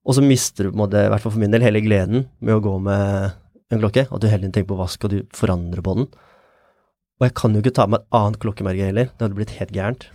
[0.06, 2.26] Og så mister du på en måte, i hvert fall for min del, hele gleden
[2.40, 3.34] med å gå med
[3.72, 6.06] en klokke, at du tiden tenker på hva skal du forandre på den.
[7.18, 9.74] Og jeg kan jo ikke ta med et annet klokkemerke heller, det hadde blitt helt
[9.74, 10.06] gærent.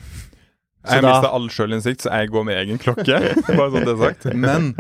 [0.84, 3.20] Så Jeg da- mista all sjølinnsikt, så jeg går med egen klokke.
[3.58, 4.26] Bare sånn det er sagt.
[4.36, 4.72] Men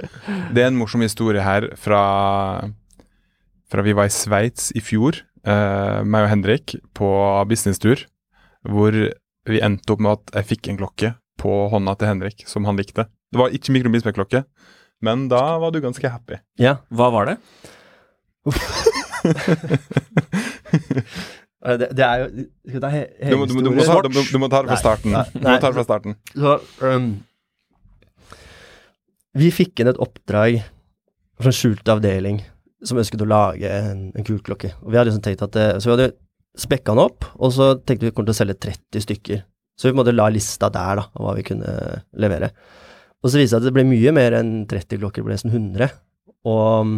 [0.51, 2.01] det er en morsom historie her fra,
[3.71, 7.11] fra vi var i Sveits i fjor, uh, meg og Henrik, på
[7.47, 8.03] businesstur,
[8.67, 8.91] hvor
[9.47, 12.79] vi endte opp med at jeg fikk en klokke på hånda til Henrik som han
[12.79, 13.07] likte.
[13.31, 14.43] Det var ikke mikrobilspekklokke,
[15.03, 16.39] men da var du ganske happy.
[16.61, 17.37] Ja, Hva var det?
[21.63, 22.25] Eh, det, det er jo
[22.67, 24.71] Skal vi ta he Du må, du, du, må, hele du, du må ta det
[24.73, 25.13] fra starten.
[25.15, 26.17] nei, Du må ta det fra starten.
[26.35, 27.05] Så um,
[29.39, 30.59] Vi fikk inn et oppdrag
[31.39, 32.41] fra en skjult avdeling
[32.83, 34.73] som ønsket å lage en, en kul klokke.
[34.83, 36.09] Og vi hadde liksom tenkt at det, Så vi hadde
[36.59, 39.39] spekka den opp, og så tenkte vi vi kom til å selge 30 stykker.
[39.79, 41.71] Så vi måtte la lista der, da, av hva vi kunne
[42.19, 42.51] levere.
[43.23, 45.37] Og så viste det seg at det ble mye mer enn 30 klokker, det ble
[45.37, 45.89] nesten 100.
[46.49, 46.95] Og um,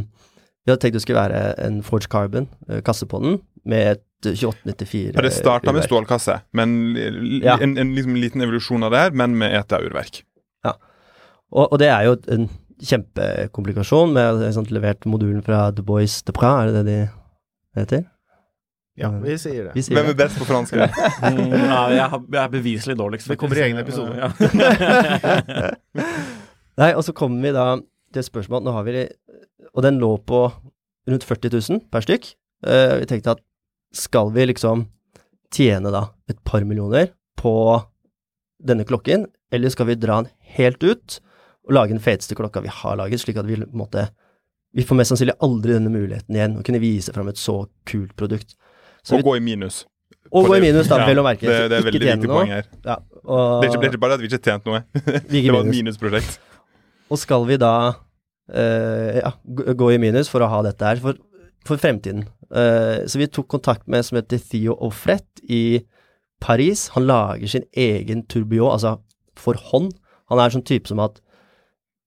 [0.66, 4.04] vi hadde tenkt det skulle være en Forge Carbon, eh, kasse på den, med et
[4.26, 6.96] 2894 Ja, det starta med stålkasse, men
[7.44, 7.60] Ja.
[7.62, 10.24] en, en liksom liten evolusjon av det her, men med ETA-urverk.
[11.56, 12.48] Og, og det er jo en
[12.82, 17.80] kjempekomplikasjon med en sånn levert modulen fra The Boys de Pra, er det det de
[17.80, 18.02] heter?
[18.96, 19.74] Ja, vi sier det.
[19.76, 20.76] Vi sier Hvem er best på fransk?
[20.78, 23.28] Mm, ja, jeg, jeg er beviselig dårligst.
[23.32, 24.16] Det kommer i egen episode.
[24.16, 24.30] Ja.
[26.80, 29.06] Nei, og så kommer vi da til et spørsmål Nå har vi
[29.74, 30.46] Og den lå på
[31.06, 32.32] rundt 40 000 per stykk.
[32.66, 33.44] Uh, vi tenkte at
[33.96, 34.88] skal vi liksom
[35.54, 37.54] tjene da et par millioner på
[38.66, 41.20] denne klokken, eller skal vi dra den helt ut
[41.66, 44.10] og lage den feteste klokka vi har laget, slik at vi måtte
[44.76, 48.12] Vi får mest sannsynlig aldri denne muligheten igjen, å kunne vise fram et så kult
[48.20, 48.58] produkt.
[49.06, 49.84] Så Og vi, gå i minus.
[50.32, 51.46] og gå i minus, da, vel å merke.
[51.46, 52.70] Det, det er veldig viktig poeng her.
[52.82, 54.82] Ja, og, Det er, ikke, det er ikke bare at vi ikke har tjent noe.
[55.30, 56.40] i Det var et minusprosjekt.
[57.14, 59.32] Og skal vi da uh, ja,
[59.78, 61.20] gå i minus for å ha dette her for,
[61.68, 62.26] for fremtiden?
[62.50, 65.84] Uh, så vi tok kontakt med en som heter Theo Offret i
[66.42, 66.88] Paris.
[66.98, 68.98] Han lager sin egen tourbillon, altså
[69.38, 69.94] for hånd.
[70.34, 71.22] Han er sånn type som at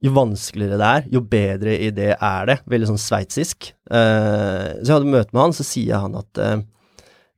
[0.04, 2.58] jo vanskeligere det er, jo bedre idé er det.
[2.70, 3.72] Veldig sånn sveitsisk.
[3.90, 6.60] Uh, så jeg hadde møte med han, så sier han at eh,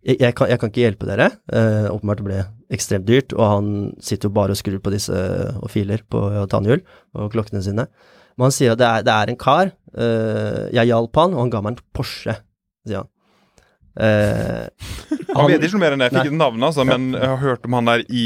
[0.07, 1.27] jeg, jeg, kan, jeg kan ikke hjelpe dere.
[1.53, 2.41] Eh, åpenbart det ble
[2.73, 3.69] ekstremt dyrt, og han
[4.01, 5.13] sitter jo bare og skrur på disse
[5.61, 6.21] og filer på
[6.53, 6.81] tannhjul
[7.19, 7.89] og klokkene sine.
[8.39, 9.73] Men han sier at det er, det er en kar.
[9.99, 12.37] eh, jeg hjalp han, og han ga meg en Porsche,
[12.89, 13.11] sier han.
[14.01, 14.67] Eh,
[15.37, 16.09] Han vet ikke mer enn det.
[16.09, 16.33] Jeg fikk Nei.
[16.33, 18.25] et navn, altså, men jeg har hørt om han der i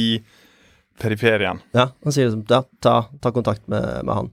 [1.01, 1.59] periferien.
[1.75, 4.29] Ja, han sier liksom ja, ta, ta kontakt med, med han.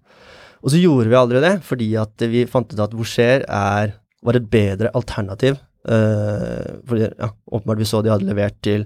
[0.62, 4.38] Og så gjorde vi aldri det, fordi at vi fant ut at Boucher er, var
[4.38, 5.58] et bedre alternativ.
[5.88, 8.84] Uh, fordi, ja, åpenbart vi så de hadde levert til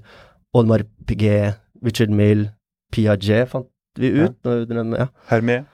[0.55, 2.45] Oddmar Piguet, Richard Mill,
[2.93, 3.67] Piaget, fant
[3.99, 4.35] vi ut.
[4.43, 5.07] når- Ja.
[5.29, 5.65] Hermé.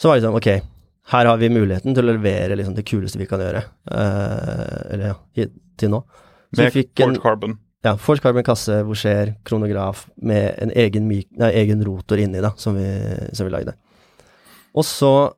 [0.00, 0.62] Så var det sånn, ok,
[1.12, 3.62] her har vi muligheten til å levere liksom det kuleste vi kan gjøre.
[3.90, 6.02] Uh, eller ja, til nå.
[6.54, 7.58] Så Med vi fikk en Ford Carbon.
[7.84, 12.50] ja, Ford Carbon kasse, Voucher, kronograf med en egen, myk, nei, egen rotor inni, da,
[12.56, 12.86] som vi,
[13.32, 13.74] som vi lagde.
[14.74, 15.32] Og så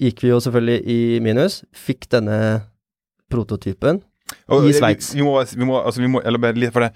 [0.00, 2.62] gikk vi jo selvfølgelig i minus, fikk denne
[3.30, 4.02] prototypen.
[4.48, 5.12] Og, I Sveits.
[5.14, 6.92] Vi, vi, må, vi må, altså, vi må, eller bare litt for det.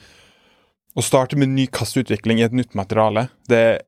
[0.99, 3.79] Å starte med ny kastutvikling i et nytt materiale, det er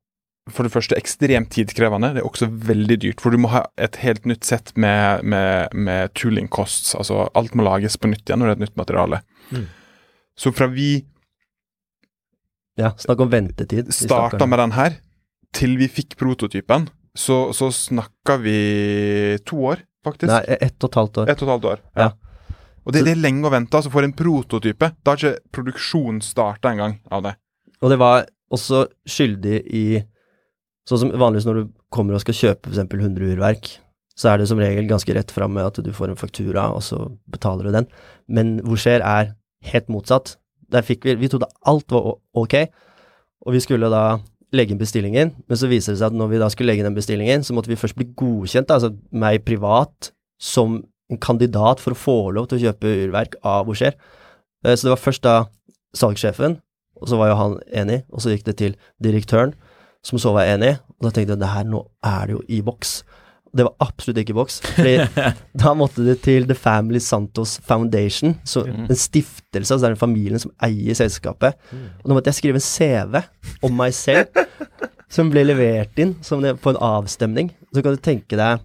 [0.50, 2.12] for det første ekstremt tidkrevende.
[2.14, 5.74] Det er også veldig dyrt, for du må ha et helt nytt sett med, med,
[5.74, 6.94] med tooling costs.
[6.98, 9.20] Altså alt må lages på nytt igjen når det er et nytt materiale.
[9.50, 9.66] Mm.
[10.40, 11.04] Så fra vi
[12.80, 13.92] Ja, snakk om ventetid.
[13.92, 14.96] starta med den her,
[15.52, 18.58] til vi fikk prototypen, så, så snakka vi
[19.44, 20.30] to år, faktisk.
[20.30, 21.32] Nei, ett og et halvt år.
[21.32, 21.82] Et og et halvt år.
[21.98, 22.10] Ja.
[22.86, 23.76] Og det, det er lenge å vente.
[23.76, 27.34] altså For en prototype Da har ikke produksjonen starta engang av det.
[27.80, 29.84] Og det var også skyldig i
[30.88, 32.80] Sånn som vanligvis når du kommer og skal kjøpe f.eks.
[32.88, 33.68] 100 urverk,
[34.18, 36.82] så er det som regel ganske rett fram med at du får en faktura, og
[36.82, 37.86] så betaler du den.
[38.26, 39.34] Men Voucher er
[39.70, 40.34] helt motsatt.
[40.72, 42.56] Der fikk vi Vi trodde alt var ok,
[43.46, 44.18] og vi skulle da
[44.56, 46.90] legge inn bestillingen, men så viser det seg at når vi da skulle legge inn
[46.90, 50.10] den bestillingen, så måtte vi først bli godkjent, altså meg privat,
[50.42, 53.94] som en kandidat for å få lov til å kjøpe urverk av Boucher.
[54.64, 55.36] Eh, Så det var først da
[55.96, 56.58] salgssjefen,
[57.00, 59.54] og så var jo han enig, og så gikk det til direktøren,
[60.04, 62.60] som så var enig, og da tenkte jeg det her, nå er det jo i
[62.64, 63.02] boks.
[63.50, 64.92] Det var absolutt ikke i boks, fordi
[65.64, 70.04] da måtte det til The Family Santos Foundation, så en stiftelse, altså det er den
[70.04, 71.58] familien som eier selskapet.
[72.04, 73.24] Og nå måtte jeg skrive en CV
[73.66, 74.30] om meg selv,
[75.10, 77.50] som ble levert inn som det, på en avstemning.
[77.74, 78.62] Så kan du tenke deg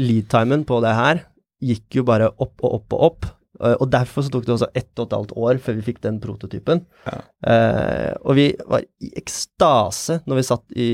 [0.00, 1.20] lead-timen på det her
[1.60, 3.26] gikk jo bare opp og opp og opp.
[3.60, 6.00] eh, Og derfor så tok det også ett og et halvt år før vi fikk
[6.02, 6.84] den prototypen.
[7.06, 10.88] Eh, og vi var i ekstase når vi satt i,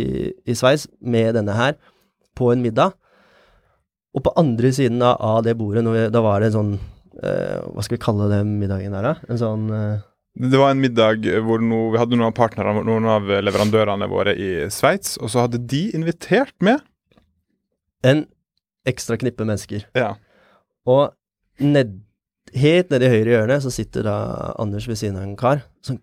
[0.46, 1.76] i Sveits med denne her
[2.36, 2.92] på en middag.
[4.16, 6.74] Og på andre siden av, av det bordet, vi, da var det en sånn
[7.22, 9.14] eh, Hva skal vi kalle den middagen der, da?
[9.28, 9.98] En sånn eh,
[10.40, 14.32] Det var en middag hvor no, vi hadde noen av partnerne, noen av leverandørene våre
[14.36, 16.80] i Sveits, og så hadde de invitert med.
[18.04, 18.24] En
[18.88, 19.84] ekstra knippe mennesker.
[19.96, 20.14] Ja.
[20.86, 21.12] Og
[21.62, 21.94] ned,
[22.54, 24.16] helt i høyre hjørne så sitter da
[24.62, 25.98] Anders ved siden av en kar som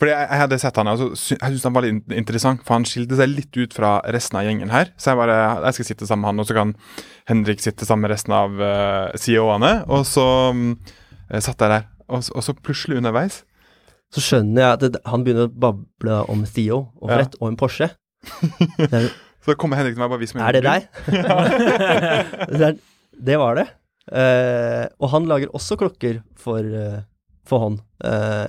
[0.00, 2.76] Fordi jeg, jeg hadde sett han, og så jeg syntes han var litt interessant, for
[2.76, 4.90] han skilte seg litt ut fra resten av gjengen her.
[5.00, 6.74] Så jeg bare Jeg skal sitte sammen med han, og så kan
[7.30, 9.70] Henrik sitte sammen med resten av uh, CEO-ene.
[9.88, 10.66] Og så um,
[11.30, 13.40] eh, satt jeg der, og, så- og så plutselig underveis
[14.12, 17.24] Så skjønner jeg at det, han begynner å bable om Theo og Ja.
[17.40, 17.88] Og en Porsche.
[19.46, 20.86] Så kommer Henrik til meg og bare viser meg er det deg?
[22.60, 22.70] det,
[23.30, 23.66] det var det.
[24.12, 27.02] Eh, og han lager også klokker for, eh,
[27.46, 27.82] for hånd.
[28.04, 28.46] Eh,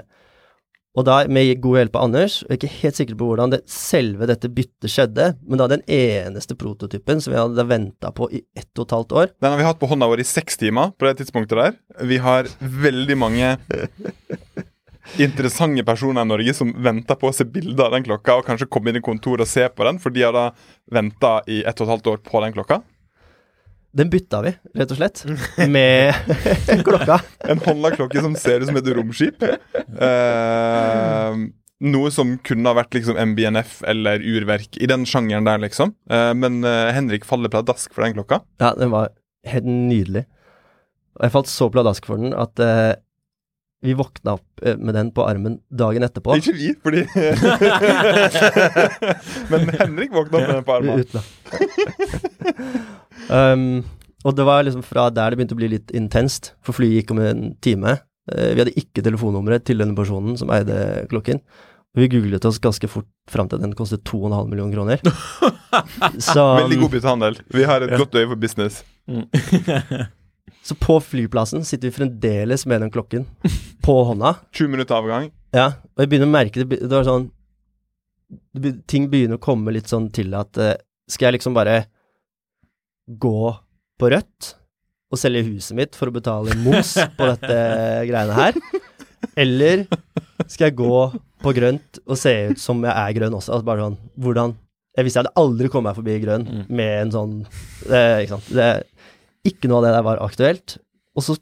[0.98, 4.26] og da, med god hjelp av Anders, og ikke helt sikker på hvordan det, selve
[4.30, 8.72] dette byttet skjedde, men da den eneste prototypen som vi hadde venta på i ett
[8.80, 11.06] og et halvt år Den har vi hatt på hånda vår i seks timer på
[11.06, 11.78] det tidspunktet der.
[12.02, 13.54] Vi har veldig mange
[15.28, 18.70] interessante personer i Norge som venter på å se bilder av den klokka, og kanskje
[18.70, 20.50] komme inn i kontoret og se på den, for de har da
[20.90, 22.82] venta i ett og et halvt år på den klokka.
[23.98, 25.24] Den bytta vi, rett og slett,
[25.74, 26.14] med
[26.88, 27.18] klokka.
[27.50, 29.42] En håndla klokke som ser ut som et romskip.
[29.42, 31.40] Eh,
[31.88, 35.96] noe som kunne ha vært liksom MBNF eller urverk i den sjangeren der, liksom.
[36.14, 38.44] Eh, men eh, Henrik faller pladask for den klokka.
[38.62, 39.16] Ja, den var
[39.50, 40.28] helt nydelig.
[41.18, 42.62] Og jeg falt så pladask for den at
[43.82, 46.36] vi våkna opp eh, med den på armen dagen etterpå.
[46.40, 47.04] Ikke vi, fordi
[49.52, 51.00] Men Henrik våkna opp med den på armen.
[51.06, 51.22] Uten,
[53.38, 53.84] um,
[54.26, 57.10] og det var liksom fra der det begynte å bli litt intenst, for flyet gikk
[57.14, 57.92] om en time.
[58.32, 60.76] Uh, vi hadde ikke telefonnummeret til denne personen som eide
[61.14, 61.38] klokken.
[61.98, 64.98] Vi googlet oss ganske fort fram til at den kostet 2,5 millioner kroner.
[66.34, 67.34] Så, Veldig god byttehandel.
[67.54, 68.74] Vi har et godt øye for business.
[70.68, 73.24] Så på flyplassen sitter vi fremdeles med den klokken
[73.86, 74.34] på hånda.
[74.58, 75.30] 20 minutter avgang.
[75.56, 77.30] Ja, og jeg begynner å merke det, det var sånn
[78.60, 80.74] det Ting begynner å komme litt sånn til at uh,
[81.08, 81.86] Skal jeg liksom bare
[83.08, 83.54] gå
[83.98, 84.50] på rødt
[85.08, 87.56] og selge huset mitt for å betale moms på dette
[88.10, 88.58] greiene her?
[89.40, 89.86] Eller
[90.52, 91.00] skal jeg gå
[91.42, 93.54] på grønt og se ut som jeg er grønn også?
[93.56, 94.58] Altså bare sånn Hvordan
[94.98, 96.62] Jeg visste jeg hadde aldri kommet meg forbi grønn Mm.
[96.82, 97.34] med en sånn
[97.88, 98.52] det, Ikke sant.
[98.60, 98.68] Det,
[99.48, 100.78] ikke noe av det der var aktuelt.
[101.18, 101.38] Og så,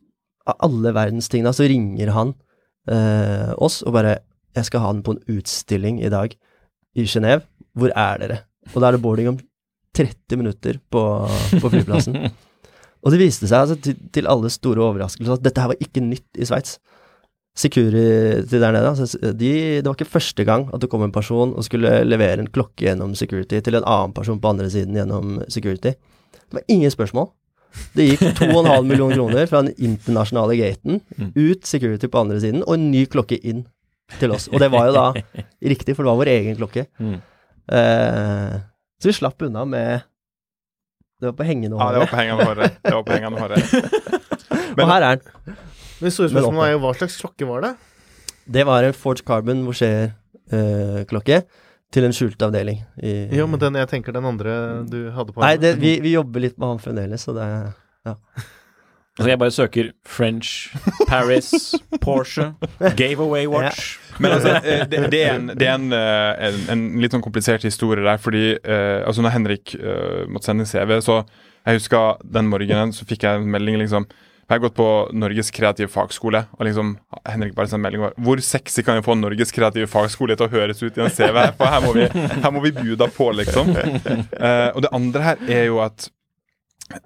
[0.47, 2.33] av alle verdens ting, da, så ringer han
[2.91, 4.19] eh, oss og bare
[4.55, 6.31] 'Jeg skal ha den på en utstilling i dag
[6.95, 7.43] i Genéve.
[7.75, 8.43] Hvor er dere?'
[8.73, 9.39] Og da er det boarding om
[9.95, 11.01] 30 minutter på,
[11.61, 12.15] på flyplassen.
[13.03, 16.03] og det viste seg altså, til, til alle store overraskelser at dette her var ikke
[16.03, 16.79] nytt i Sveits.
[17.55, 21.53] Security der nede, altså, de, det var ikke første gang at det kom en person
[21.55, 25.39] og skulle levere en klokke gjennom security til en annen person på andre siden gjennom
[25.47, 25.93] security.
[25.95, 27.29] Det var ingen spørsmål.
[27.95, 31.01] Det gikk 2,5 millioner kroner fra den internasjonale gaten,
[31.35, 33.63] ut security på andre siden, og en ny klokke inn
[34.19, 34.49] til oss.
[34.51, 35.05] Og det var jo da
[35.65, 36.85] riktig, for det var vår egen klokke.
[36.99, 37.15] Mm.
[37.71, 38.57] Eh,
[39.01, 40.03] så vi slapp unna med
[41.19, 42.11] Det var på hengende Ja, det var håret.
[42.11, 42.75] på hengende håret.
[42.83, 43.63] Det var på hengende håret.
[44.79, 45.55] Og her er den.
[46.03, 47.73] Men store spørsmålet er jo hva slags klokke var det?
[48.45, 51.39] Det var en Forge Carbon Voucher-klokke
[51.95, 52.83] til en skjult avdeling.
[52.99, 54.57] I, Jo, men den, jeg tenker den andre
[54.89, 57.47] du hadde på Nei, det, vi, vi jobber litt med han fremdeles, så det
[59.15, 60.75] Altså, jeg bare søker French,
[61.07, 62.53] Paris, Porsche,
[62.97, 63.95] gave away watch.
[64.19, 67.23] Men altså, eh, det, det er, en, det er en, eh, en, en litt sånn
[67.23, 71.21] komplisert historie der, fordi uh, altså når Henrik uh, måtte sende CV, så
[71.63, 74.09] jeg husker den morgenen så fikk jeg en melding liksom
[74.45, 74.87] Jeg har gått på
[75.17, 76.91] Norges kreative fagskole, og liksom
[77.25, 80.51] Henrik bare sendte melding var Hvor sexy kan vi få Norges kreative fagskole til å
[80.53, 81.39] høres ut i en CV?
[81.57, 82.05] For her må vi,
[82.43, 83.71] her må vi bjuda på, liksom.
[83.73, 86.05] Uh, og det andre her er jo at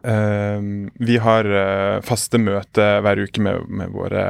[0.04, 0.60] uh,
[1.00, 4.30] vi har uh, faste møter hver uke med, med våre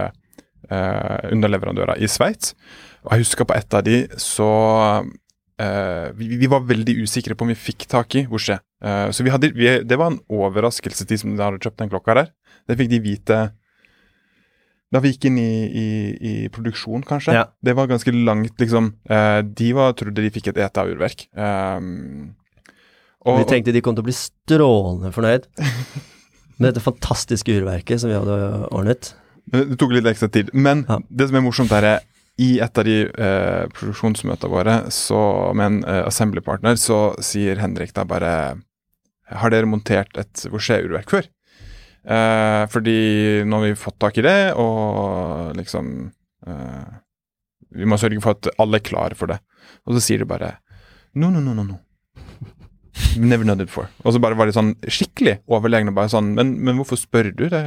[0.69, 2.51] underleverandører i Sveits.
[3.01, 4.49] Og jeg husker på et av de, så
[5.59, 8.61] Uh, vi, vi var veldig usikre på om vi fikk tak i Voucher.
[8.79, 12.15] Uh, så vi hadde, vi, det var en overraskelse, de som hadde kjøpt den klokka
[12.15, 12.29] der.
[12.69, 13.39] Det fikk de vite
[14.89, 17.35] da vi gikk inn i, i, i produksjon, kanskje.
[17.37, 17.43] Ja.
[17.61, 18.87] Det var ganske langt, liksom.
[19.05, 21.27] Eh, de var, trodde de fikk et ETA-urverk.
[21.37, 22.31] Um,
[23.21, 25.45] Vi tenkte de kom til å bli strålende fornøyd
[26.57, 28.39] med dette fantastiske urverket som vi hadde
[28.73, 29.11] ordnet.
[29.49, 30.49] Det tok litt ekstra tid.
[30.57, 30.97] Men Ja.
[31.09, 32.01] det som er morsomt, er
[32.39, 35.19] i et av de eh, produksjonsmøtene våre så,
[35.53, 38.33] med en eh, assembly-partner, så sier Henrik da bare
[39.29, 41.27] Har dere montert et Voucher-urverk før?
[42.05, 42.95] Eh, fordi
[43.45, 45.91] nå har vi fått tak i det, og liksom
[46.47, 46.87] eh,
[47.75, 49.39] Vi må sørge for at alle er klare for det.
[49.85, 50.55] Og så sier de bare
[51.13, 51.63] No, no, no, no.
[51.63, 51.79] no.
[53.17, 53.89] Never done it before.
[54.03, 55.93] Og så bare var de sånn skikkelig overlegne.
[55.95, 57.47] Bare sånn Men, men hvorfor spør du?
[57.51, 57.63] Det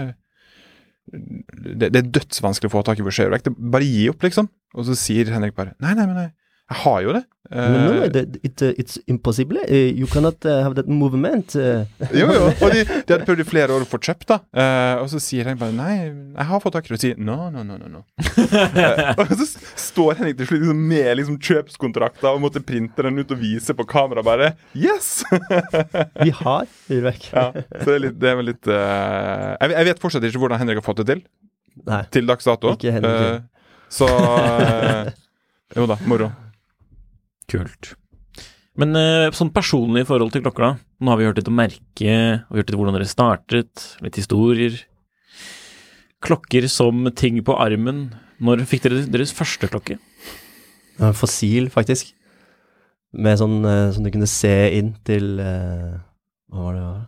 [1.13, 3.49] det, det er dødsvanskelig å få tak i Voucher-urverk.
[3.73, 4.47] Bare gi opp, liksom.
[4.79, 6.29] Og så sier Henrik bare Nei, nei, men nei,
[6.71, 7.25] jeg har jo det.
[7.53, 9.59] Uh, no, no, it, it, uh, it's impossible.
[9.69, 11.55] Uh, you cannot uh, have that movement.
[11.55, 11.85] Uh.
[12.17, 12.47] jo, jo.
[12.49, 14.39] Og de, de hadde prøvd i flere år å få kjøpt, da.
[14.57, 16.97] Eh, og så sier Henrik bare Nei, jeg har fått akkurat.
[16.97, 17.91] Og sier no, no, no, no.
[17.99, 18.05] no.
[18.83, 19.45] Eh, og så
[19.79, 23.75] står Henrik til slutt liksom med liksom kjøpskontrakter og måtte printe den ut og vise
[23.77, 25.25] på kamera bare Yes!
[26.23, 27.27] Vi har urverk.
[27.35, 30.43] ja, så det er, litt, det er vel litt eh, jeg, jeg vet fortsatt ikke
[30.45, 31.25] hvordan Henrik har fått det til.
[31.89, 32.01] Nei.
[32.15, 32.73] Til dags dato.
[32.79, 33.29] Ikke Henrik.
[33.29, 35.13] Eh, så eh,
[35.77, 36.31] Jo da, moro.
[37.53, 37.93] Kult.
[38.81, 40.73] Men eh, sånn personlig i forhold til klokker, da.
[41.05, 44.79] Nå har vi hørt litt om merket, og hørt litt hvordan dere startet, litt historier.
[46.25, 48.07] Klokker som ting på armen.
[48.43, 49.99] Når fikk dere deres første klokke?
[51.19, 52.15] Fossil, faktisk.
[53.13, 55.99] Med sånn uh, som du kunne se inn til uh,
[56.49, 56.85] Hva var det?
[56.87, 57.01] Var?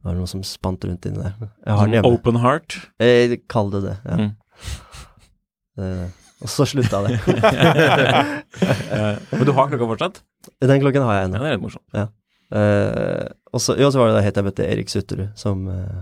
[0.00, 1.34] Var det noe som spant rundt inni der?
[1.36, 2.12] Jeg har den Sånn hjemme.
[2.16, 2.78] open heart?
[3.02, 3.96] Eh, Kall det det.
[4.06, 4.16] Ja.
[4.22, 4.30] Mm.
[6.40, 7.18] Og så slutta det.
[9.30, 10.22] Men du har klokka fortsatt?
[10.64, 12.14] Den klokken har jeg Ja, det er litt morsomt.
[12.50, 16.00] Uh, og så, jo, så var det da helt jeg møtte Erik Sutterud, som uh,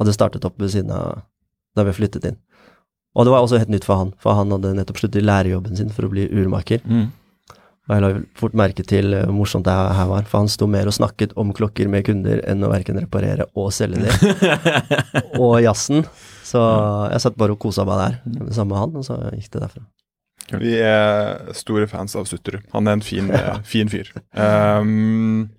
[0.00, 1.24] hadde startet opp ved siden av
[1.76, 2.38] da vi flyttet inn.
[3.18, 5.78] Og det var også helt nytt for han, for han hadde nettopp sluttet i lærerjobben
[5.78, 6.82] sin for å bli urmaker.
[6.86, 7.08] Mm.
[7.90, 10.68] Og jeg la fort merke til eh, hvor morsomt det her var, for han sto
[10.70, 14.14] mer og snakket om klokker med kunder enn å verken reparere og selge dem.
[15.42, 16.06] og jazzen.
[16.50, 16.60] Så
[17.12, 18.20] jeg satt bare og kosa meg der,
[18.50, 19.86] sammen med han, og så gikk det derfra.
[20.58, 22.64] Vi er store fans av Sutterud.
[22.74, 24.10] Han er en fin, eh, fin fyr.
[24.34, 25.50] Um,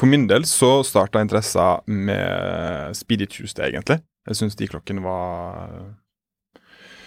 [0.00, 4.00] for min del så starta interessa med Speedy Tuesday, egentlig.
[4.28, 5.70] Jeg syns de klokkene var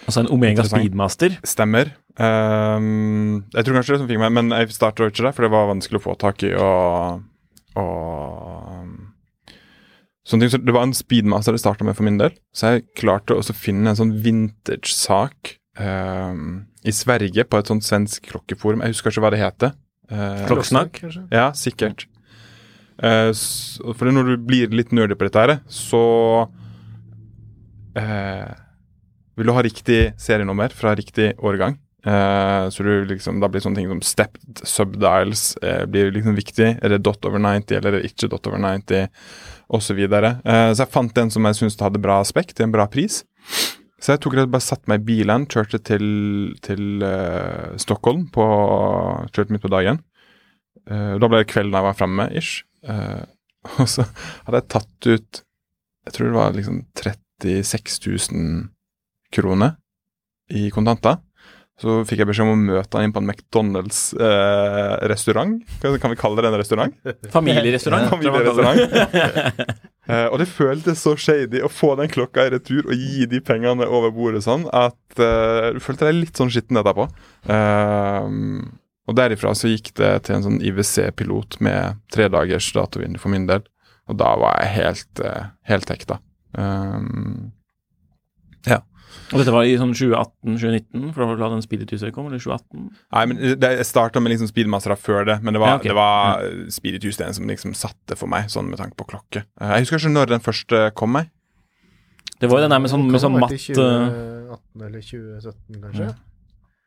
[0.04, 1.38] Altså en Omega Speedmaster.
[1.48, 1.94] Stemmer.
[2.20, 5.54] Um, jeg tror kanskje det som fikk meg, men jeg starta ikke det, for det
[5.54, 6.50] var vanskelig å få tak i.
[6.60, 7.22] Og,
[7.80, 8.53] og
[10.30, 10.50] ting.
[10.50, 12.34] Så det var en speedmaster det starta med for min del.
[12.54, 16.40] Så jeg klarte også å finne en sånn vintage-sak eh,
[16.84, 18.84] i Sverige på et sånt svensk klokkeforum.
[18.84, 19.76] Jeg husker ikke hva det heter.
[20.10, 21.00] Eh, Klokkesnakk.
[21.00, 21.24] kanskje?
[21.32, 22.06] ja, sikkert.
[23.02, 23.30] Eh,
[23.94, 26.02] for når du blir litt nerdy på dette, her, så
[27.98, 28.52] eh,
[29.36, 31.78] vil du ha riktig serienummer fra riktig årgang.
[32.04, 36.68] Eh, så du liksom, da blir sånne ting som stepped subdials eh, blir liksom viktig.
[36.84, 39.08] Er det dot over 90 eller er det ikke dot over 90,
[39.74, 40.00] osv.
[40.00, 43.22] Eh, så jeg fant en som jeg syntes hadde bra aspekt, til en bra pris.
[44.04, 46.04] Så jeg tok rett og bare satte meg i bilen, kjørte til,
[46.64, 48.44] til uh, Stockholm på
[49.32, 50.02] Kjørte midt på dagen.
[50.84, 52.66] Uh, da ble det kvelden jeg var framme, ish.
[52.84, 53.24] Uh,
[53.80, 54.04] og så
[54.44, 55.40] hadde jeg tatt ut
[56.04, 57.96] Jeg tror det var liksom 36
[58.28, 58.66] 000
[59.32, 59.78] kroner
[60.52, 61.22] i kontanter.
[61.80, 65.54] Så fikk jeg beskjed om å møte han inn på en McDonald's-restaurant.
[66.02, 66.94] kan vi kalle det en restaurant?
[67.34, 68.04] Familierestaurant.
[68.94, 69.04] det.
[70.04, 73.40] Eh, og det føltes så shady å få den klokka i retur og gi de
[73.40, 77.08] pengene over bordet sånn at eh, du følte deg litt sånn skitten etterpå.
[77.48, 78.28] Eh,
[79.04, 83.48] og derifra så gikk det til en sånn IWC-pilot med tre dagers datovindu for min
[83.48, 83.64] del.
[84.08, 86.18] Og da var jeg helt, uh, helt hekta.
[86.52, 87.52] Um,
[89.32, 92.42] Og dette var i sånn 2018-2019, for da var det en den Speedy kom, eller
[92.42, 92.82] 2018?
[93.16, 95.90] Nei, men det, Jeg starta med liksom Speedmastera før det, men det var, Ja, okay.
[95.90, 99.46] det var Speedy Tuesday som liksom satte for meg, sånn med tanke på klokke.
[99.60, 101.32] Eh, jeg husker ikke når den første kom meg.
[102.40, 105.08] Det var jo den der med sånn, med Det sånn matt i eh, 2018 eller
[105.08, 106.08] 2017, kanskje.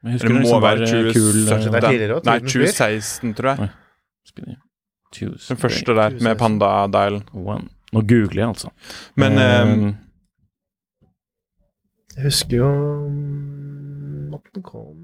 [0.07, 1.13] Jeg husker Det må liksom være eh, 2017.
[1.17, 3.67] kul det er tidligere Nei, 2016, tror jeg.
[3.67, 4.55] Oi.
[5.17, 7.23] Den første der, med Panda-dialen.
[7.95, 8.73] Nå googler jeg, altså.
[9.15, 10.07] Men um, Eh,
[12.18, 12.70] Jeg husker jo
[13.07, 14.95] mm, at den kom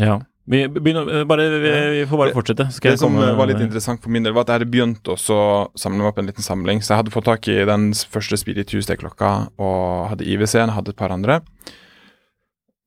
[0.00, 0.16] ja.
[0.44, 2.66] Vi begynner, eh, bare, vi, vi får bare fortsette.
[2.74, 5.16] Skal det som var litt interessant for min del, var at jeg hadde begynt å
[5.16, 6.82] samle meg opp en liten samling.
[6.84, 11.00] Så jeg hadde fått tak i den første Speedy Tuesday-klokka og hadde IWC-en, hadde et
[11.00, 11.38] par andre.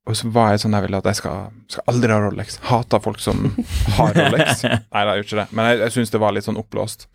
[0.08, 2.60] Og så var jeg sånn jeg ville at jeg skal, skal aldri ha Rolex.
[2.70, 3.50] Hater folk som
[3.98, 4.62] har Rolex.
[4.68, 5.48] Nei, jeg gjør ikke det.
[5.58, 7.10] Men jeg, jeg syns det var litt sånn oppblåst.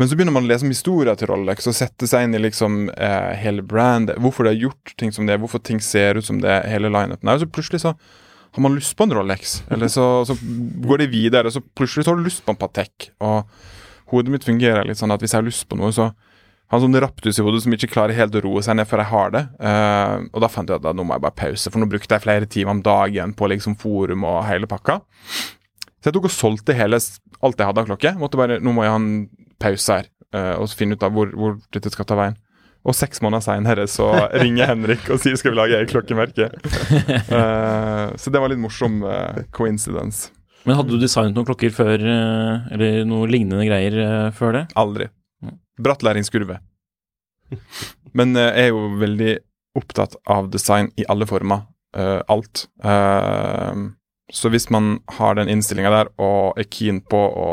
[0.00, 2.40] Men så begynner man å lese om historien til Rolex og sette seg inn i
[2.40, 4.16] liksom eh, hele brandet.
[4.16, 7.28] Hvorfor de har gjort ting som det, hvorfor ting ser ut som det, hele lineupen.
[7.28, 11.10] Og så plutselig så har man lyst på en Rolex, eller så, så går det
[11.12, 13.10] videre, og så plutselig så har du lyst på en Patek.
[13.20, 13.52] Og
[14.14, 16.08] hodet mitt fungerer litt sånn at hvis jeg har lyst på noe, så
[16.70, 19.02] har som det raptus i hodet som ikke klarer helt å roe seg ned før
[19.02, 19.44] jeg har det.
[19.60, 22.24] Uh, og da fant jeg at nå må jeg bare pause, for nå brukte jeg
[22.24, 25.00] flere timer om dagen på liksom forum og hele pakka.
[26.00, 27.00] Så jeg tok og solgte hele,
[27.44, 28.14] alt jeg hadde av klokke.
[28.16, 29.10] Måtte bare, Nå må jeg ha en
[29.60, 32.38] pause her, eh, og finne ut av hvor, hvor dette skal ta veien.
[32.80, 34.08] Og seks måneder seinere så
[34.42, 36.46] ringer Henrik og sier skal vi lage eget klokkemerke.
[37.28, 40.30] Uh, så det var litt morsom uh, coincidence.
[40.64, 44.62] Men hadde du designet noen klokker før, eh, eller noe lignende greier eh, før det?
[44.76, 45.06] Aldri.
[45.80, 46.58] Bratt læringskurve.
[48.18, 49.30] Men eh, jeg er jo veldig
[49.80, 51.62] opptatt av design i alle former.
[51.96, 52.66] eh, alt.
[52.84, 53.80] Eh,
[54.36, 57.48] så hvis man har den innstillinga der og er keen på å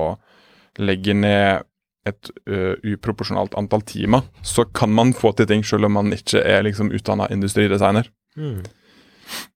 [0.77, 1.63] legge ned
[2.07, 6.41] et uh, uproporsjonalt antall timer, så kan man få til ting selv om man ikke
[6.41, 8.09] er liksom utdanna industridesigner.
[8.37, 8.59] Mm.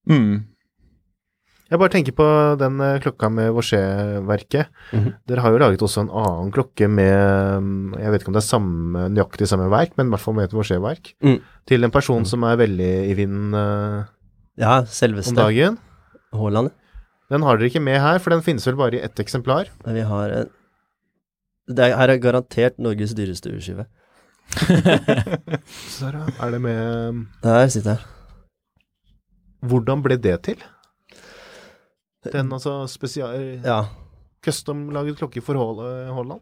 [0.10, 0.34] Mm.
[1.72, 2.26] Jeg bare tenker på
[2.60, 4.68] den eh, klokka med Vorset-verket.
[4.92, 5.14] Mhm.
[5.30, 8.42] Dere har jo laget også en annen klokke med mm, Jeg vet ikke om det
[8.42, 11.14] er samme, nøyaktig samme verk, men i hvert fall med et Vorset-verk.
[11.24, 11.38] Mm.
[11.72, 14.04] Til en person som er veldig i vinden uh,
[14.60, 15.80] Ja, om dagen.
[16.36, 16.74] Haaland.
[17.32, 19.72] Den har dere ikke med her, for den finnes vel bare i ett eksemplar.
[19.86, 20.52] Men vi har en
[21.70, 23.86] Det er, her er garantert Norges dyreste urskive.
[25.96, 28.00] Sara, er det med Der sitter jeg.
[29.70, 30.64] Hvordan ble det til?
[32.34, 33.62] Den altså spesial...
[33.64, 33.84] Ja.
[34.46, 36.42] Custom-laget klokke for Haal- Haaland?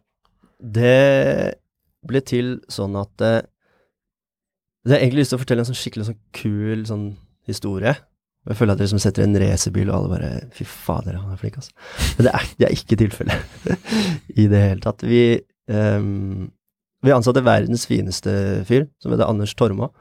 [0.60, 1.56] Det
[2.08, 3.34] ble til sånn at det,
[4.88, 7.06] Det har egentlig lyst til å fortelle en sånn skikkelig sånn kul sånn
[7.48, 7.94] historie.
[8.48, 11.42] Jeg føler at dere liksom setter en racerbil, og alle bare Fy fader, han er
[11.42, 11.74] flink, altså.
[12.18, 13.68] Men det er, det er ikke tilfellet
[14.42, 15.04] i det hele tatt.
[15.06, 15.24] Vi,
[15.68, 16.48] um,
[17.04, 18.32] vi ansatte verdens fineste
[18.70, 19.92] fyr, som heter Anders Torma,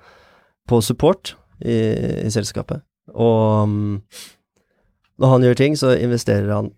[0.68, 1.76] på support i,
[2.24, 2.84] i selskapet.
[3.16, 4.00] Og um,
[5.18, 6.72] når han gjør ting, så investerer han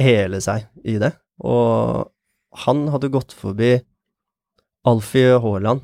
[0.00, 1.12] hele seg i det.
[1.42, 2.08] Og
[2.62, 3.74] han hadde gått forbi
[4.88, 5.82] Alfie Haaland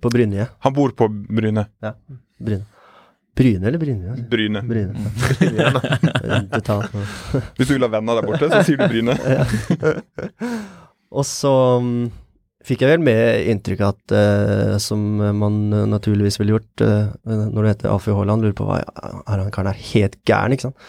[0.00, 0.48] på Brynje.
[0.64, 1.68] Han bor på Bryne.
[2.40, 2.64] Bryne.
[3.34, 4.16] Bryne eller Bryne?
[4.30, 4.60] Bryne.
[4.62, 6.60] Bryne.
[6.62, 6.90] Tar-
[7.56, 9.16] Hvis du vil ha venner der borte, så sier du Bryne.
[11.18, 12.04] Og så mm,
[12.66, 15.02] fikk jeg vel med inntrykk av at, uh, som
[15.38, 15.58] man
[15.92, 19.70] naturligvis ville gjort uh, når du heter Alfie Haaland, lurer på hva er han karen
[19.70, 20.88] er helt gæren, ikke sant.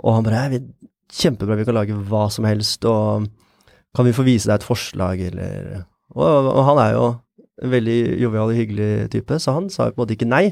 [0.00, 3.26] Og han bare «Nei, vi, Kjempebra, vi kan lage hva som helst, og
[3.98, 5.80] kan vi få vise deg et forslag, eller
[6.14, 7.04] Og, og han er jo
[7.62, 10.44] en veldig jovial og hyggelig type, så han sa på en måte ikke nei.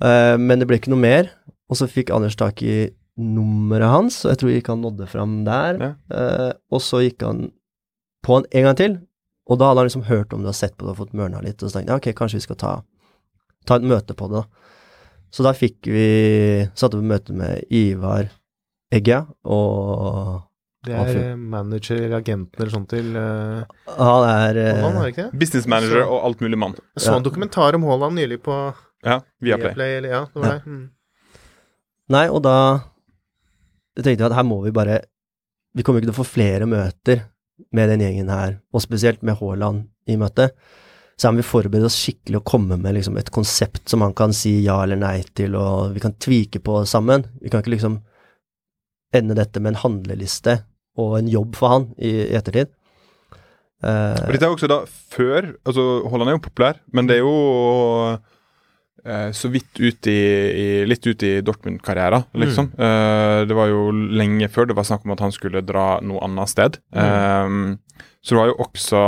[0.00, 1.30] Eh, men det ble ikke noe mer.
[1.70, 2.90] Og så fikk Anders tak i
[3.20, 5.80] nummeret hans, og jeg tror ikke han nådde fram der.
[5.80, 5.92] Ja.
[6.10, 7.50] Uh, og så gikk han
[8.24, 8.96] på han en gang til,
[9.50, 11.42] og da hadde han liksom hørt om det og sett på det og fått mørna
[11.44, 12.74] litt, og så tenkte jeg ok, kanskje vi skal ta,
[13.68, 14.76] ta et møte på det, da.
[15.30, 16.06] Så da fikk vi
[16.74, 18.32] satt opp møte med Ivar
[18.90, 20.40] Egge, og
[20.86, 23.62] Det er eh, manager eller agenten eller sånt til uh,
[24.00, 25.28] han er uh, er?
[25.36, 26.74] Business manager og alt mulig mann.
[26.96, 28.56] Jeg så en dokumentar om Haaland nylig på
[29.04, 29.68] Ja, via Play.
[29.70, 30.58] Viaplay, eller ja, det var Ja.
[30.58, 30.66] det.
[30.66, 30.90] Mm.
[32.10, 32.56] Nei, og da
[34.00, 35.00] tenkte jeg at her må vi bare
[35.76, 37.20] Vi kommer ikke til å få flere møter
[37.72, 40.50] med den gjengen her, og spesielt med Haaland i møtet.
[41.16, 44.14] Så her må vi forberede oss skikkelig og komme med liksom et konsept som han
[44.18, 47.22] kan si ja eller nei til, og vi kan tvike på sammen.
[47.40, 48.00] Vi kan ikke liksom
[49.14, 50.56] ende dette med en handleliste
[50.98, 52.72] og en jobb for han i, i ettertid.
[53.84, 57.22] Uh, Og dette er også da før altså Haaland er jo populær, men det er
[57.22, 58.18] jo
[59.32, 60.20] så vidt ut i,
[60.60, 62.66] i litt ut i Dortmund-karrieren, liksom.
[62.76, 66.20] Eh, det var jo lenge før det var snakk om at han skulle dra noe
[66.26, 66.76] annet sted.
[66.92, 67.54] Eh,
[68.20, 69.02] så det var jo også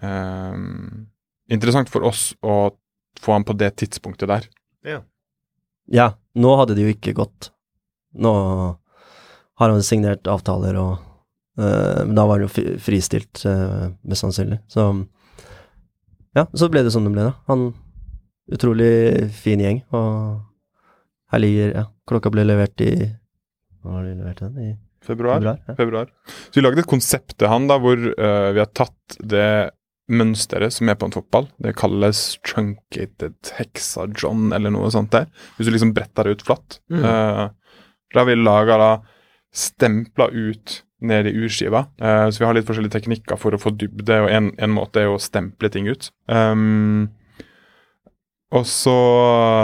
[0.00, 1.06] um,
[1.52, 2.70] interessant for oss å
[3.20, 4.48] få han på det tidspunktet der.
[5.90, 7.50] Ja, nå hadde det jo ikke gått.
[8.16, 8.32] Nå
[9.60, 10.92] har han signert avtaler, og
[11.60, 14.62] uh, da var han jo fristilt, uh, mest sannsynlig.
[14.70, 14.88] Så
[16.38, 17.34] ja, så ble det som det ble, da.
[17.50, 17.72] Han
[18.50, 20.40] Utrolig fin gjeng, og
[21.30, 22.92] her ligger Ja, klokka ble levert i
[23.80, 24.56] Hva har de levert den?
[24.58, 24.70] I
[25.00, 25.38] Februar.
[25.40, 25.60] februar?
[25.66, 25.74] Ja.
[25.78, 26.08] februar.
[26.50, 29.70] Så vi lagde et konsept til han da, hvor uh, vi har tatt det
[30.10, 31.46] mønsteret som er på en fotball.
[31.62, 35.30] Det kalles truncated hexagon eller noe sånt der.
[35.56, 36.80] Hvis du liksom bretter det ut flatt.
[36.92, 37.00] Mm.
[37.00, 37.80] Uh,
[38.12, 38.90] da har vi laga da
[39.54, 41.86] stempla ut ned i urskiva.
[42.02, 45.00] Uh, så vi har litt forskjellige teknikker for å få dybde, og en, en måte
[45.00, 46.10] er å stemple ting ut.
[46.28, 47.08] Um,
[48.50, 48.98] og så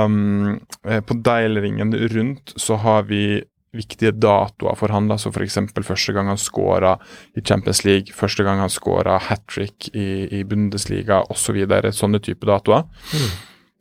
[0.06, 3.42] um, eh, På dial-ringen rundt så har vi
[3.76, 5.08] viktige datoer for han.
[5.10, 5.58] da, så F.eks.
[5.84, 6.94] første gang han skåra
[7.36, 11.42] i Champions League, første gang han skåra hat trick i, i Bundesliga osv.
[11.46, 12.86] Så videre, sånne type datoer.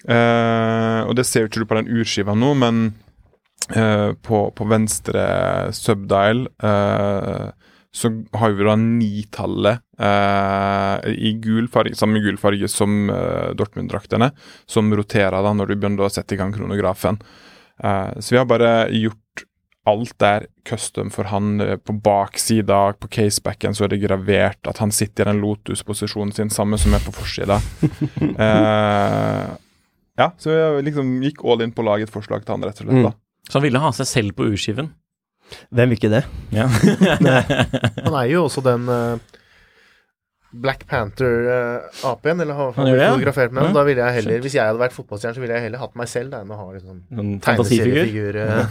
[0.06, 2.82] Eh, og det ser jo ikke du på den urskiva nå, men
[3.74, 5.24] uh, på, på venstre
[5.74, 7.48] subdial eh,
[7.96, 14.34] så har vi da nitallet eh, i gul farge, samme gul farge som eh, Dortmund-draktene,
[14.68, 17.22] som roterer da når du begynner å sette i gang kronografen.
[17.80, 19.46] Eh, så vi har bare gjort
[19.86, 24.82] alt der custom for han eh, på baksida, på casebacken, så er det gravert at
[24.84, 27.62] han sitter i den lotus-posisjonen sin, samme som er på forsida.
[28.48, 29.56] eh,
[30.20, 32.82] ja, så jeg liksom gikk all in på å lage et forslag til han, rett
[32.82, 33.08] og slett.
[33.08, 33.16] da.
[33.48, 34.92] Så han ville ha seg selv på urskiven.
[35.70, 36.24] Hvem vil ikke det?
[36.56, 36.66] Ja.
[38.06, 39.18] Han er jo også den uh,
[40.56, 43.12] Black Panther-apen, eller har Han gjør det, ja.
[43.14, 43.72] fotografert med Ja.
[43.76, 44.40] Da ville jeg heller.
[44.46, 46.60] Hvis jeg hadde vært fotballstjerne, så ville jeg heller hatt meg selv da, enn å
[46.60, 48.40] ha liksom En tegneseriefigur.
[48.40, 48.64] eh.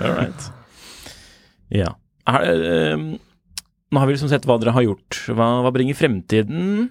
[0.02, 0.48] All right.
[1.72, 1.92] Ja.
[2.26, 2.98] Er, uh,
[3.92, 5.20] nå har vi liksom sett hva dere har gjort.
[5.30, 6.90] Hva, hva bringer fremtiden?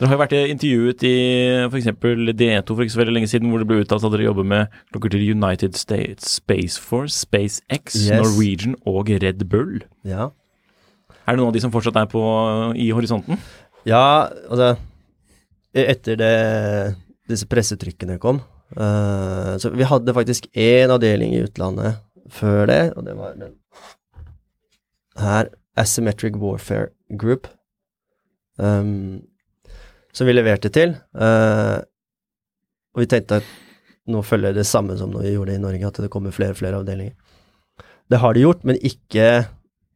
[0.00, 1.16] Dere har jo vært intervjuet i
[1.66, 1.88] f.eks.
[2.40, 4.78] D2 for ikke så veldig lenge siden, hvor det ble uttalt at dere jobber med
[4.94, 8.14] klokker til United States Space Force, SpaceX, Yes.
[8.16, 9.82] Norwegian og Red Bull.
[10.08, 10.30] Ja.
[11.26, 12.22] Er det noen av de som fortsatt er på
[12.80, 13.36] i horisonten?
[13.84, 14.70] Ja, altså
[15.76, 16.32] Etter det,
[17.30, 18.40] disse pressetrykkene kom
[18.74, 23.52] uh, Så vi hadde faktisk én avdeling i utlandet før det, og det var den
[25.20, 26.88] her, Asymmetric Warfare
[27.18, 27.48] Group,
[28.58, 29.20] um,
[30.12, 30.96] som vi leverte til.
[31.14, 31.80] Uh,
[32.94, 33.50] og vi tenkte at
[34.10, 36.56] nå følger det samme som når vi gjorde det i Norge, at det kommer flere
[36.56, 37.14] og flere avdelinger.
[38.10, 39.26] Det har de gjort, men ikke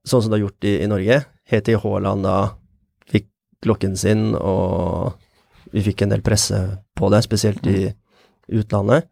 [0.06, 1.20] sånn som det har gjort i, i Norge.
[1.50, 2.36] Helt til Haaland da
[3.10, 3.26] fikk
[3.64, 5.16] klokken sin, og
[5.74, 6.60] vi fikk en del presse
[6.94, 7.88] på det, spesielt i
[8.54, 9.08] utlandet.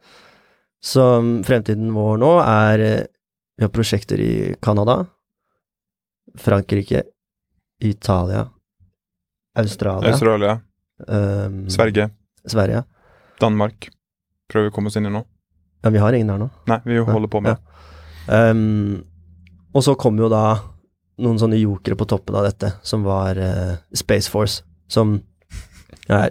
[0.83, 3.09] Så mm, fremtiden vår nå er eh,
[3.57, 5.05] Vi har prosjekter i Canada,
[6.41, 7.03] Frankrike,
[7.85, 8.47] Italia,
[9.55, 10.55] Australia, Australia,
[11.09, 12.11] ehm, Sverige,
[12.47, 12.85] Sverige,
[13.41, 13.89] Danmark,
[14.51, 15.25] prøver vi å komme oss inn i nå.
[15.83, 16.51] Ja, vi har ingen her nå.
[16.71, 17.81] Nei, vi holder på med det.
[18.31, 19.03] Um,
[19.75, 20.45] og så kom jo da
[21.23, 25.17] noen sånne jokere på toppen av dette, som var uh, Space Force, som
[26.07, 26.31] er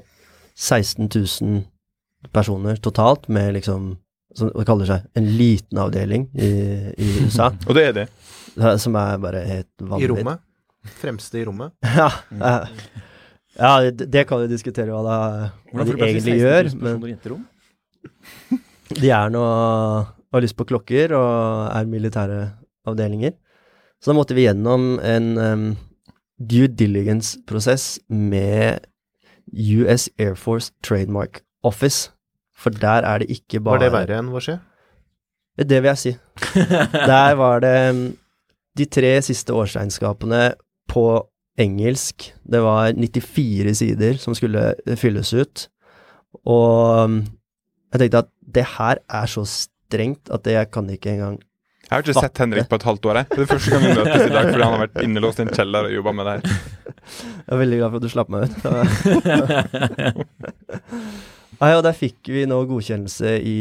[0.55, 3.95] 16 000 personer totalt, med liksom
[4.35, 6.51] som det kaller seg en liten avdeling i,
[6.95, 8.07] i USA, Og det er det.
[8.79, 10.43] som er bare helt I rommet.
[11.01, 11.75] Fremste i rommet.
[11.83, 12.77] Ja, eh,
[13.61, 17.05] ja det, det kan vi diskutere hva, det, hva de egentlig gjør, men
[19.01, 19.45] de er nå
[20.31, 22.41] har lyst på klokker og er militære
[22.87, 23.35] avdelinger.
[24.01, 25.65] Så da måtte vi gjennom en um,
[26.39, 28.87] due diligence-prosess med
[29.51, 32.09] US Air Force Trademark Office.
[32.55, 34.57] For der er det ikke bare Var det verre enn hva skje?
[35.61, 36.11] Det vil jeg si.
[37.11, 38.01] Der var det um,
[38.77, 40.53] de tre siste årsregnskapene
[40.89, 41.05] på
[41.61, 42.33] engelsk.
[42.43, 44.61] Det var 94 sider som skulle
[44.99, 45.69] fylles ut.
[46.47, 47.15] Og um,
[47.91, 51.99] jeg tenkte at det her er så strengt at jeg kan ikke engang Jeg har
[52.05, 53.15] ikke sett Henrik på et halvt år.
[53.19, 53.25] jeg.
[53.31, 55.55] Det er første gang vi møtes i dag fordi han har vært innelåst i en
[55.57, 56.43] kjeller og jobba med det her.
[57.01, 58.55] Jeg er veldig glad for at du slapp meg ut.
[61.61, 63.59] Nei, og der fikk vi nå godkjennelse i,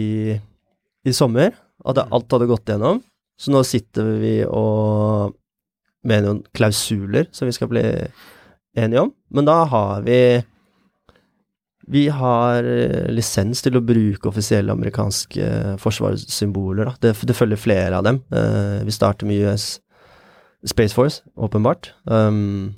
[1.08, 1.50] i sommer,
[1.88, 3.00] at alt hadde gått gjennom.
[3.40, 5.32] Så nå sitter vi og
[6.06, 7.84] med noen klausuler som vi skal bli
[8.78, 9.12] enige om.
[9.34, 10.42] Men da har vi
[11.90, 16.92] Vi har eh, lisens til å bruke offisielle amerikanske forsvarssymboler.
[17.02, 18.20] Det, det følger flere av dem.
[18.30, 19.80] Eh, vi starter med US
[20.62, 21.90] Space Force, åpenbart.
[22.04, 22.76] Um,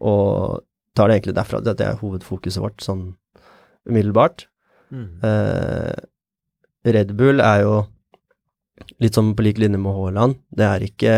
[0.00, 0.64] og
[0.96, 1.60] tar det egentlig derfra.
[1.62, 3.12] Dette er hovedfokuset vårt, sånn
[3.86, 4.48] umiddelbart.
[4.94, 5.94] Eh,
[6.84, 7.76] Red Bull er jo
[9.02, 10.38] litt sånn på lik linje med Haaland.
[10.54, 11.14] Det er ikke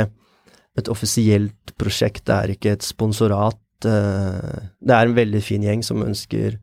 [0.77, 3.61] et offisielt prosjekt, det er ikke et sponsorat.
[3.85, 6.59] eh, det er en veldig fin gjeng som ønsker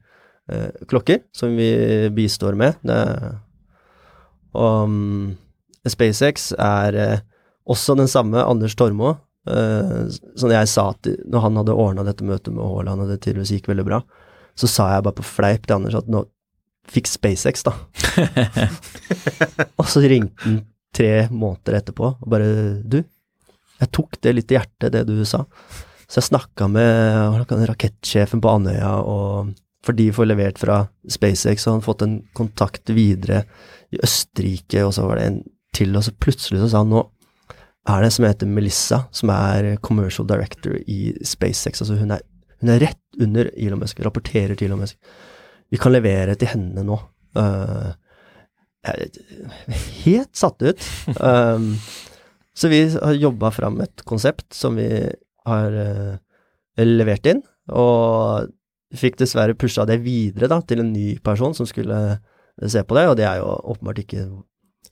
[0.49, 2.77] eh, klokker, som vi bistår med.
[2.83, 2.99] Det,
[4.53, 5.37] og um,
[5.87, 7.23] SpaceX er eh,
[7.65, 12.53] også den samme Anders Tormo, som jeg sa til Når han hadde ordna dette møtet
[12.55, 13.97] med Haaland, og det tydeligvis gikk veldig bra,
[14.55, 16.21] så sa jeg bare på fleip til Anders at nå
[16.87, 17.73] fikk SpaceX, da.
[19.79, 20.61] og så ringte han
[20.95, 22.47] tre måneder etterpå og bare
[22.85, 23.01] Du,
[23.83, 25.43] jeg tok det litt i hjertet, det du sa.
[26.07, 29.53] Så jeg snakka med rakettsjefen på Andøya, og
[29.83, 33.43] for de får levert fra SpaceX, og han fått en kontakt videre
[33.93, 35.41] i Østerrike, og så var det en
[35.73, 37.01] til, og så plutselig så sa han nå
[37.83, 41.81] er det en som heter Melissa, som er commercial director i SpaceX.
[41.83, 42.21] Altså hun er,
[42.61, 44.95] hun er rett under Elon Musk, rapporterer til Elon Musk.
[45.73, 46.95] Vi kan levere til henne nå.
[47.35, 47.91] Uh,
[48.87, 49.11] jeg
[50.05, 50.87] helt satt ut.
[51.19, 51.73] Um,
[52.57, 54.89] så vi har jobba fram et konsept som vi
[55.47, 56.17] har uh,
[56.79, 57.41] levert inn,
[57.73, 58.51] og
[58.93, 61.99] fikk dessverre pusha det videre da, til en ny person som skulle
[62.69, 64.27] se på det, og det er jo åpenbart ikke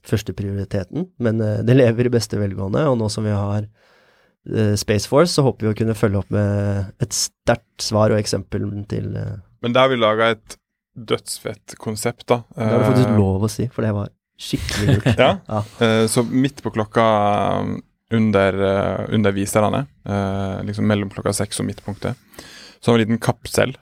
[0.02, 5.08] førsteprioriteten, men uh, det lever i beste velgående, og nå som vi har uh, Space
[5.10, 9.14] Force, så håper vi å kunne følge opp med et sterkt svar og eksempel til
[9.62, 10.58] Men der har vi laga et
[10.92, 12.42] dødsfett konsept, da.
[12.56, 14.10] Det har du faktisk Eh, lov å si, for det var
[14.42, 15.08] skikkelig kult.
[15.18, 15.30] Ja.
[15.48, 15.62] Ja.
[15.80, 17.06] Uh, så midt på klokka
[17.62, 17.76] um,
[18.12, 22.18] under, uh, under viserne, uh, liksom mellom klokka seks og midtpunktet,
[22.82, 23.76] så har vi en liten kapsel.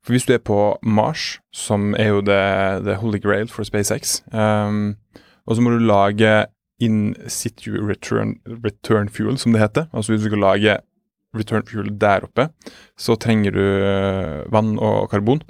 [0.00, 2.40] For hvis du er på Mars, som er jo the,
[2.86, 4.94] the holy grail for SpaceX, um,
[5.44, 6.46] og så må du lage
[6.80, 9.90] in situ return, return fuel, som det heter.
[9.92, 10.76] Altså hvis du skal lage
[11.36, 12.48] return fuel der oppe,
[12.98, 15.42] så trenger du eh, vann og karbon.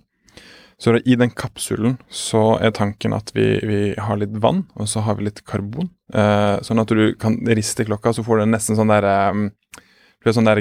[0.81, 5.03] Så i den kapsulen så er tanken at vi, vi har litt vann, og så
[5.05, 5.91] har vi litt karbon.
[6.15, 9.51] Eh, sånn at du kan riste klokka, så får du nesten sånn der um,
[10.21, 10.61] du har sånn der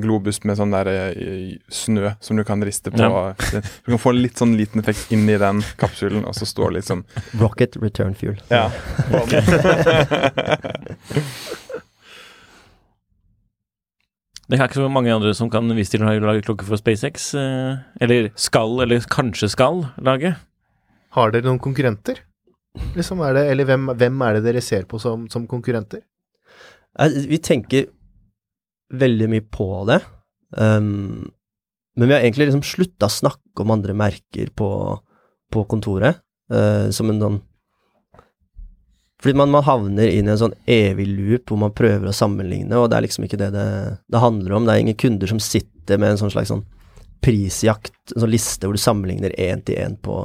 [0.00, 2.96] globus med sånn der eh, snø som du kan riste på.
[3.04, 6.78] Du kan få en litt sånn liten effekt inni den kapsulen, og så står det
[6.78, 7.04] litt sånn
[7.40, 8.40] Rocket return fuel.
[8.48, 8.68] Ja.
[14.44, 17.30] Det er ikke så mange andre som kan vise til å lage klokke for SpaceX.
[17.38, 20.34] eh, Eller skal, eller kanskje skal lage.
[21.16, 22.20] Har dere noen konkurrenter?
[22.96, 26.02] Liksom er det, eller hvem, hvem er det dere ser på som, som konkurrenter?
[26.98, 27.86] Eh, Vi tenker
[28.92, 30.02] veldig mye på det,
[30.58, 31.24] um,
[31.96, 34.68] men vi har egentlig liksom slutta å snakke om andre merker på,
[35.50, 36.20] på kontoret,
[36.52, 37.36] Uh, som en sånn
[39.24, 42.76] Fordi man, man havner inn i en sånn evig loop hvor man prøver å sammenligne,
[42.76, 43.68] og det er liksom ikke det det,
[44.12, 44.66] det handler om.
[44.66, 46.66] Det er ingen kunder som sitter med en sånn slags sånn
[47.24, 50.18] prisjakt, en sånn liste hvor du sammenligner én til én på,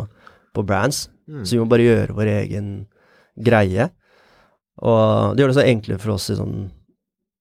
[0.51, 1.05] på brands.
[1.29, 2.69] Så vi må bare gjøre vår egen
[3.39, 3.87] greie.
[4.83, 6.59] Og det gjør det så enklere for oss i sånn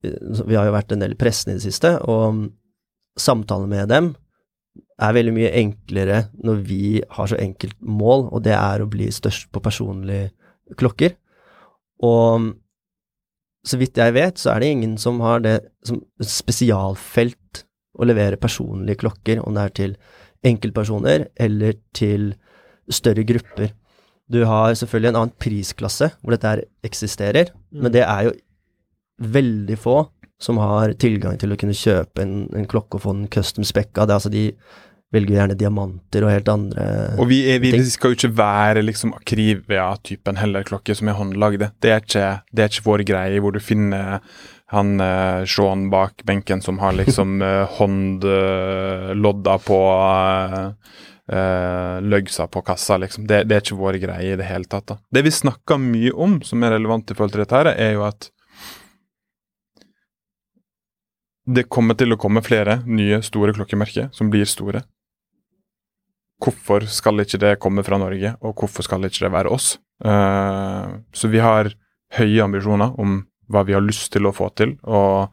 [0.02, 2.44] Vi har jo vært en del i pressen i det siste, og
[3.18, 4.12] samtaler med dem
[5.02, 6.82] er veldig mye enklere når vi
[7.16, 10.30] har så enkelt mål, og det er å bli størst på personlige
[10.78, 11.16] klokker.
[12.04, 12.52] Og
[13.66, 17.64] så vidt jeg vet, så er det ingen som har det som spesialfelt
[17.98, 19.96] å levere personlige klokker, om det er til
[20.46, 22.30] enkeltpersoner eller til
[22.88, 23.72] større grupper.
[24.30, 28.36] Du har selvfølgelig en annen prisklasse hvor dette her eksisterer, men det er jo
[29.18, 29.98] veldig få
[30.38, 34.06] som har tilgang til å kunne kjøpe en, en klokke og få den custom spekka.
[34.06, 34.44] Det er altså de
[35.14, 36.84] velger gjerne diamanter og helt andre
[37.16, 41.70] Og vi, er, vi, skal jo ikke være liksom Akrivia-typen heller klokke som er håndlagde.
[41.80, 44.20] Det er ikke, det er ikke vår greie hvor du finner
[44.68, 50.66] han eh, Sean bak benken som har liksom eh, håndlodda på eh,
[51.36, 53.26] eh, løgsa på kassa, liksom.
[53.26, 54.90] Det, det er ikke vår greie i det hele tatt.
[54.92, 54.98] da.
[55.10, 58.04] Det vi snakker mye om, som er relevant i forhold til dette, her, er jo
[58.08, 58.28] at
[61.48, 64.84] det kommer til å komme flere nye, store klokkemerker som blir store.
[66.38, 69.72] Hvorfor skal ikke det komme fra Norge, og hvorfor skal ikke det være oss?
[70.04, 71.72] Eh, så vi har
[72.18, 75.32] høye ambisjoner om hva vi har lyst til å få til, og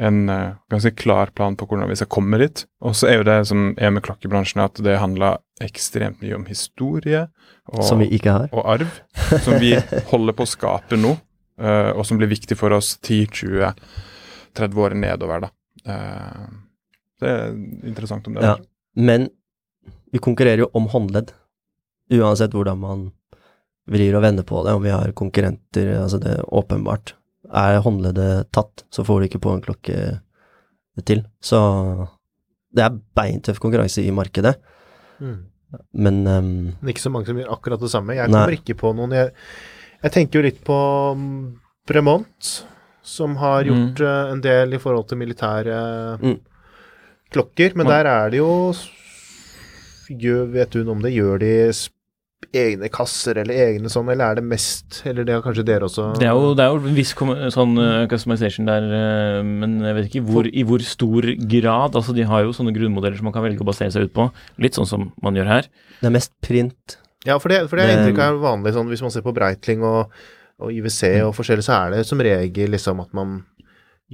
[0.00, 2.64] en eh, ganske klar plan på hvordan vi skal komme dit.
[2.82, 6.48] Og så er jo det som er med klokkebransjen, at det handler ekstremt mye om
[6.50, 7.28] historie
[7.70, 7.84] og,
[8.50, 8.98] og arv,
[9.44, 9.76] som vi
[10.12, 11.14] holder på å skape nå,
[11.62, 15.46] eh, og som blir viktig for oss 10-20-30 år nedover.
[15.46, 15.54] da.
[17.22, 17.54] Det er
[17.86, 18.42] interessant om det.
[18.42, 18.58] Ja.
[18.98, 19.28] Men
[20.14, 21.32] vi konkurrerer jo om håndledd,
[22.14, 23.04] uansett hvordan man
[23.90, 27.14] vrir og vender på det, om vi har konkurrenter, altså det er åpenbart.
[27.52, 29.96] Er håndleddet tatt, så får du ikke på en klokke
[31.04, 31.24] til.
[31.44, 31.58] Så
[32.74, 34.56] det er beintøff konkurranse i markedet,
[35.20, 35.34] Mm.
[35.94, 36.46] men um,
[36.82, 38.14] Men ikke så mange som gjør akkurat det samme.
[38.16, 38.34] Jeg Nei.
[38.40, 39.30] kommer ikke på noen Jeg,
[40.02, 40.78] jeg tenker jo litt på
[41.14, 41.36] mm,
[41.86, 42.48] Bremont,
[43.02, 44.32] som har gjort mm.
[44.32, 46.40] en del i forhold til militære Mm.
[47.30, 47.76] klokker.
[47.76, 48.02] Men Ja.
[48.02, 48.72] der er det jo
[50.08, 51.14] gjør, Vet du noe om det?
[51.14, 51.52] Gjør de
[52.54, 56.10] egne kasser eller egne sånn, eller er det mest Eller det har kanskje dere også
[56.20, 57.14] Det er jo, det er jo en viss
[57.54, 61.96] sånn uh, customization der, uh, men jeg vet ikke hvor, i hvor stor grad.
[61.96, 64.28] Altså, de har jo sånne grunnmodeller som man kan velge å basere seg ut på.
[64.62, 65.72] Litt sånn som man gjør her.
[66.00, 66.98] det er mest print.
[67.24, 69.84] Ja, for det, for det er inntrykk av vanlig sånn hvis man ser på Breitling
[69.88, 70.12] og,
[70.60, 73.38] og IWC og forskjellig, så er det som regel liksom at man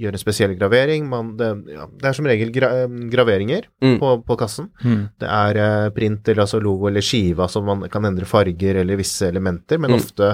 [0.01, 1.05] gjør en spesiell gravering.
[1.09, 2.69] Man, det, ja, det er som regel gra
[3.11, 3.99] graveringer Mm.
[4.01, 4.69] på, på kassen.
[4.81, 8.99] Det er eh, print eller altså logo eller skiva som man kan endre farger eller
[8.99, 9.99] visse elementer, men Mm.
[9.99, 10.31] ofte,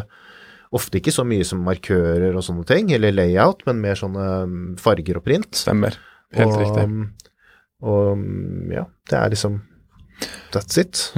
[0.71, 4.77] ofte ikke så mye som markører og sånne ting, eller layout, men mer sånne mm,
[4.83, 5.51] farger og print.
[5.55, 5.95] Stemmer.
[6.35, 6.87] Helt og, riktig.
[7.87, 9.61] Og mm, ja, det er liksom
[10.51, 11.11] That's it.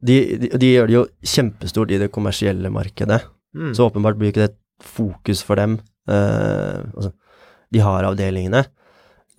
[0.00, 3.20] De, de, de gjør det jo kjempestort i det kommersielle markedet.
[3.52, 3.74] Mm.
[3.76, 5.74] Så åpenbart blir ikke det et fokus for dem.
[6.08, 7.10] Eh, altså,
[7.72, 8.64] de har avdelingene.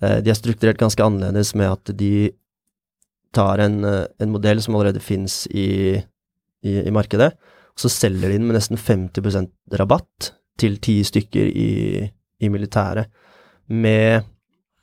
[0.02, 2.30] Eh, de er strukturert ganske annerledes med at de
[3.34, 5.96] tar en, eh, en modell som allerede finnes i,
[6.62, 7.32] i, i markedet,
[7.72, 11.70] og så selger de den med nesten 50% rabatt til ti stykker i,
[12.42, 13.08] i militæret,
[13.68, 14.28] med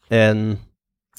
[0.09, 0.57] en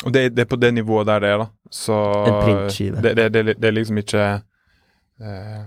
[0.01, 1.47] Og det, det er på det nivået der det er, da.
[1.71, 3.03] Så En printskive.
[3.05, 4.23] Det, det, det, det er liksom ikke
[5.21, 5.61] eh,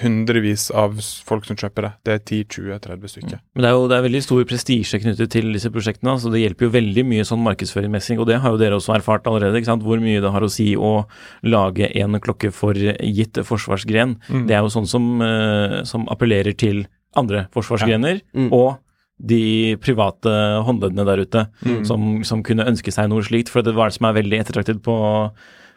[0.00, 0.94] hundrevis av
[1.26, 1.90] folk som kjøper det.
[2.06, 3.40] Det er 10-20-30 stykker.
[3.54, 6.40] Men det er jo det er veldig stor prestisje knyttet til disse prosjektene, så det
[6.40, 9.68] hjelper jo veldig mye sånn markedsføringsmessig, og det har jo dere også erfart allerede, ikke
[9.68, 9.84] sant?
[9.84, 11.04] hvor mye det har å si å
[11.44, 14.16] lage en klokke for gitt forsvarsgren.
[14.32, 14.46] Mm.
[14.48, 18.48] Det er jo sånn som, eh, som appellerer til andre forsvarsgrener, Mm.
[18.52, 18.78] og
[19.22, 21.84] de private håndleddene der ute, Mm.
[21.86, 23.50] som, som kunne ønske seg noe slikt.
[23.50, 25.30] For det var det som er veldig ettertraktet på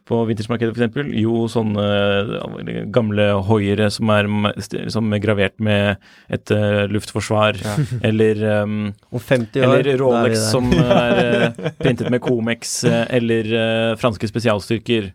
[0.05, 1.11] på vintersmarkedet f.eks.
[1.17, 5.97] Jo, sånne eh, gamle hoiere som er m- st- som er gravert med
[6.29, 7.57] et uh, luftforsvar,
[8.09, 8.75] eller um,
[9.09, 11.21] Om 50 år eller Rolex er som er
[11.57, 13.49] uh, printet med Comex, uh, eller
[13.97, 15.09] franske spesialstyrker.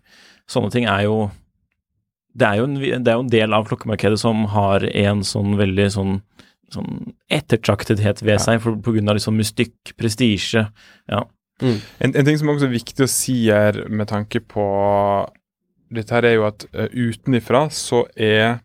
[0.51, 1.21] Sånne ting er jo
[2.35, 5.57] det er jo, en, det er jo en del av klokkemarkedet som har en sånn
[5.59, 6.13] veldig sånn,
[6.71, 10.63] sånn ettertraktethet ved seg for, på grunn av liksom mystikk, prestisje.
[11.11, 11.25] Ja.
[11.61, 11.77] Mm.
[12.01, 14.65] En, en ting som også er viktig å si her med tanke på
[15.91, 18.61] dette her, er jo at uh, utenifra så er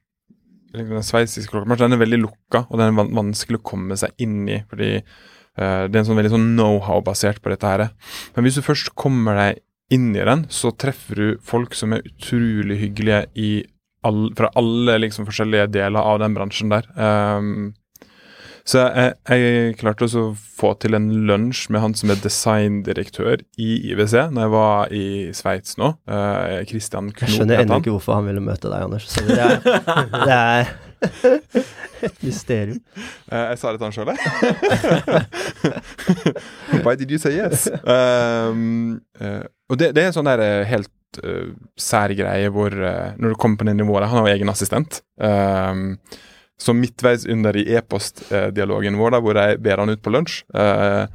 [0.76, 4.14] den sveitsiske klokkemarsjen den er veldig lukka, og den er van vanskelig å komme seg
[4.22, 4.60] inn i.
[4.70, 7.88] fordi uh, det er en sånn veldig sånn know-how basert på dette her.
[8.36, 12.06] Men hvis du først kommer deg inn i den, så treffer du folk som er
[12.06, 13.50] utrolig hyggelige i
[14.06, 16.88] all, fra alle liksom forskjellige deler av den bransjen der.
[16.98, 17.74] Um,
[18.66, 23.44] så jeg, jeg klarte også å få til en lunsj med han som er designdirektør
[23.62, 25.06] i IWC, når jeg var i
[25.38, 25.92] Sveits nå.
[26.10, 29.06] Uh, Christian Knop Jeg skjønner ennå ikke hvorfor han ville møte deg, Anders.
[29.12, 29.62] Så det er,
[30.16, 30.74] det er
[32.10, 32.82] et mysterium.
[33.30, 34.20] Uh, jeg sa det til han sjøl, jeg.
[36.88, 37.70] Why did you say yes?
[37.86, 43.38] Um, uh, og det, det er sånn der helt uh, sær greie hvor Når du
[43.38, 45.04] kommer på det nivået Han har jo egen assistent.
[45.22, 46.00] Um,
[46.62, 51.06] så midtveis under i e-postdialogen vår, da, hvor jeg ber han ut på lunsj, eh,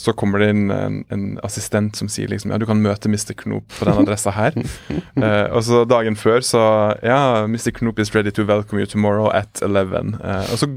[0.00, 3.34] så kommer det inn en, en, assistent som sier liksom ja, du kan møte Mr.
[3.36, 4.56] Knop på den adressa her.
[5.24, 6.62] eh, og så dagen før så
[7.04, 7.72] ja, Mr.
[7.80, 10.14] Knop is ready to welcome you tomorrow at 11.
[10.20, 10.70] Eh, og så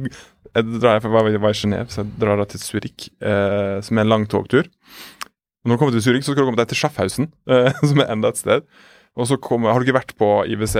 [0.53, 3.97] jeg drar jeg, for jeg var i så jeg drar da til Zürich, eh, som
[3.97, 4.67] er en lang togtur.
[5.63, 8.03] Og når du kommer til Zürich, så skal du komme deg til Schaffhausen, eh, som
[8.03, 8.67] er enda et sted.
[9.17, 10.77] Og så kommer, Har du ikke vært på IWC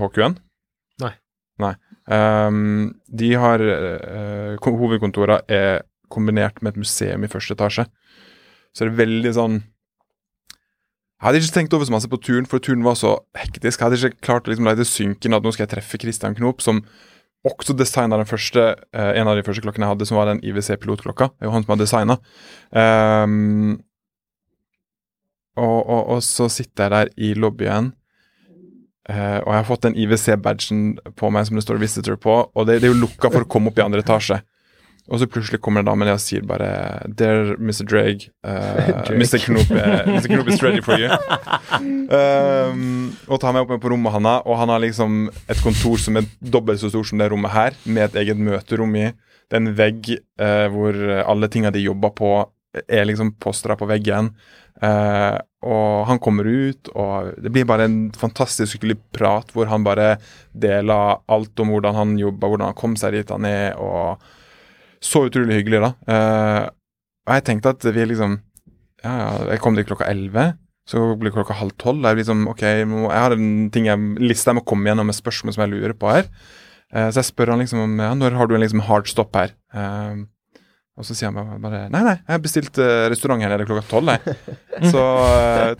[0.00, 0.38] HQ-en?
[1.02, 1.14] Nei.
[1.62, 1.74] Nei.
[2.10, 7.86] Um, de har uh, Hovedkontorene er kombinert med et museum i første etasje.
[8.72, 12.58] Så det er veldig sånn Jeg hadde ikke tenkt over så masse på turen, for
[12.58, 13.78] turen var så hektisk.
[13.78, 16.00] Jeg hadde ikke klart å liksom la det synke inn at nå skal jeg treffe
[16.02, 16.82] Christian Knop, som
[17.46, 18.26] også designa uh,
[18.92, 21.30] en av de første klokkene jeg hadde, som var den IWC-pilotklokka.
[21.30, 22.18] Det er jo han som har designa.
[22.74, 23.80] Um,
[25.58, 27.92] og, og, og, så sitter jeg der i lobbyen,
[29.10, 30.86] uh, og jeg har fått den IWC-badgen
[31.18, 33.50] på meg som det står 'visitor' på, og det, det er jo lukka for å
[33.50, 34.42] komme opp i andre etasje.
[35.10, 36.68] Og så plutselig kommer en dame ned og sier bare
[37.10, 37.82] Dear Mr.
[37.90, 39.40] Drake, uh, Mr.
[39.42, 40.28] Knop Mr.
[40.30, 41.10] Knoop is ready for you.
[42.12, 45.96] Um, og tar meg opp med på rommet hans, og han har liksom et kontor
[45.96, 49.06] som er dobbelt så stort som det rommet her, med et eget møterom i.
[49.48, 50.10] Det er en vegg
[50.42, 52.34] uh, hvor alle tinga de jobber på,
[52.84, 54.28] er liksom postra på veggen.
[54.76, 59.84] Uh, og han kommer ut, og det blir bare en fantastisk hyggelig prat hvor han
[59.86, 60.16] bare
[60.50, 64.22] deler alt om hvordan han jobber, hvordan han kom seg dit han er, og
[65.02, 65.92] så utrolig hyggelig, da.
[66.06, 66.64] Uh,
[67.26, 68.40] og jeg tenkte at vi liksom
[69.02, 69.14] Ja,
[69.50, 70.52] jeg kom dit klokka elleve.
[70.86, 72.04] Så blir klokka halv tolv.
[72.06, 75.54] Jeg, liksom, okay, jeg har en ting jeg, liste jeg må komme gjennom med spørsmål
[75.54, 76.28] som jeg lurer på her.
[76.94, 79.34] Uh, så jeg spør han liksom om ja, når har du en liksom hard stopp
[79.38, 79.56] her.
[79.74, 80.22] Uh,
[80.98, 83.84] og så sier han bare Nei, nei, jeg har bestilt uh, restaurant her nede klokka
[83.88, 84.36] tolv, jeg.
[84.92, 85.02] Så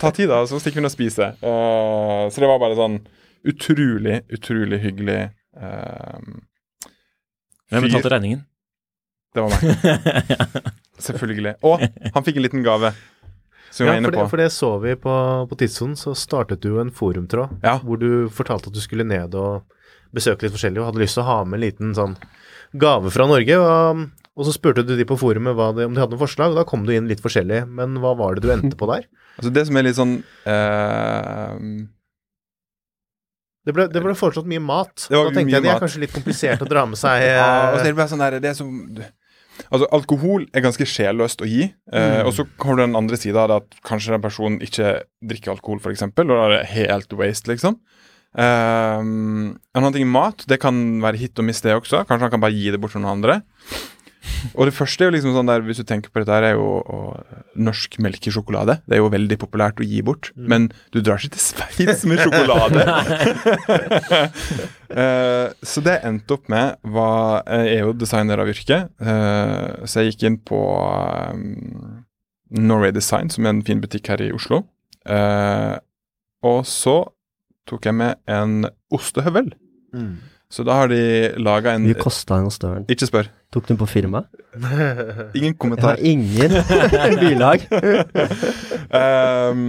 [0.01, 1.35] ta tid, da, så stikker vi ned og spiser.
[1.43, 2.97] så det var bare sånn
[3.51, 5.19] utrolig, utrolig hyggelig.
[7.73, 8.45] Hvem betalte regningen?
[9.35, 9.63] Det var meg.
[11.09, 11.55] Selvfølgelig.
[11.67, 11.83] Og
[12.15, 12.93] han fikk en liten gave.
[13.73, 15.13] Som ja, jeg var inne for det, for det så vi på,
[15.49, 17.79] på tidssonen, så startet du en forumtråd Ja.
[17.81, 19.65] hvor du fortalte at du skulle ned og
[20.13, 22.19] besøke litt forskjellig, og hadde lyst til å ha med en liten sånn
[22.77, 23.57] gave fra Norge.
[23.57, 24.03] Og,
[24.33, 26.65] og så spurte du de på forumet det, om de hadde noen forslag, og da
[26.69, 27.67] kom du inn litt forskjellig.
[27.69, 29.09] Men hva var det du endte på der?
[29.33, 30.11] Altså Det som er litt sånn
[30.45, 31.57] uh...
[33.63, 35.07] Det ble, det ble foreslått mye mat.
[35.07, 37.23] Da tenkte jeg det er kanskje litt komplisert å dra med seg.
[37.31, 38.73] ja, altså, så er eh, det sånn der, det er som
[39.69, 41.69] Altså, alkohol er ganske sjelløst å gi.
[41.93, 42.27] Eh, Mm.
[42.27, 46.33] Og så kommer den andre sida at kanskje den personen ikke drikker alkohol, f.eks., og
[46.33, 47.79] da er det helt waste, liksom.
[48.33, 52.03] Eh, en annen ting mat, det kan være hit og miss, det også.
[52.09, 53.43] Kanskje han kan bare gi det bort til noen andre.
[54.57, 56.55] Og det første er jo liksom sånn der, hvis du tenker på dette, her er
[56.57, 58.79] jo og, norsk melkesjokolade.
[58.87, 62.23] Det er jo veldig populært å gi bort, men du drar ikke til Sveits med
[62.23, 62.85] sjokolade.
[64.93, 69.87] uh, så det jeg endte opp med, var Jeg er jo designer av yrke, uh,
[69.87, 70.61] så jeg gikk inn på
[71.33, 72.03] um,
[72.53, 74.65] Norway Design, som er en fin butikk her i Oslo.
[75.09, 75.79] Uh,
[76.47, 77.01] og så
[77.71, 79.53] tok jeg med en ostehøvel.
[79.95, 80.32] mm.
[80.53, 82.85] Så da har de laga en Mye kosta den ostehøvel?
[82.93, 83.31] Ikke spør.
[83.53, 84.27] Tok den på firma?
[85.39, 85.97] Ingen kommentar.
[85.97, 87.65] Jeg har ingen bilag.
[88.93, 89.63] Um,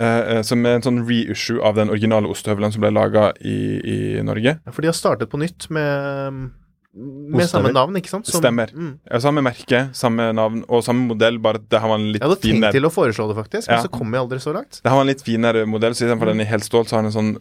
[0.00, 3.98] eh, som er en sånn reissue av den originale ostehøvelen som ble laga i, i
[4.24, 4.56] Norge.
[4.56, 6.48] Ja, For de har startet på nytt med,
[6.94, 8.26] med samme navn, ikke sant?
[8.28, 8.68] Stemmer.
[8.76, 8.98] Mm.
[9.08, 12.28] Ja, samme merke, samme navn og samme modell, bare det her var en litt Jeg
[12.28, 13.78] hadde tenkt finere til å foreslå det, faktisk, Ja.
[13.78, 14.80] men så kom jeg aldri så langt.
[14.82, 17.02] Det her var en litt finere modell, så istedenfor den i helt stål, så har
[17.02, 17.32] den en sånn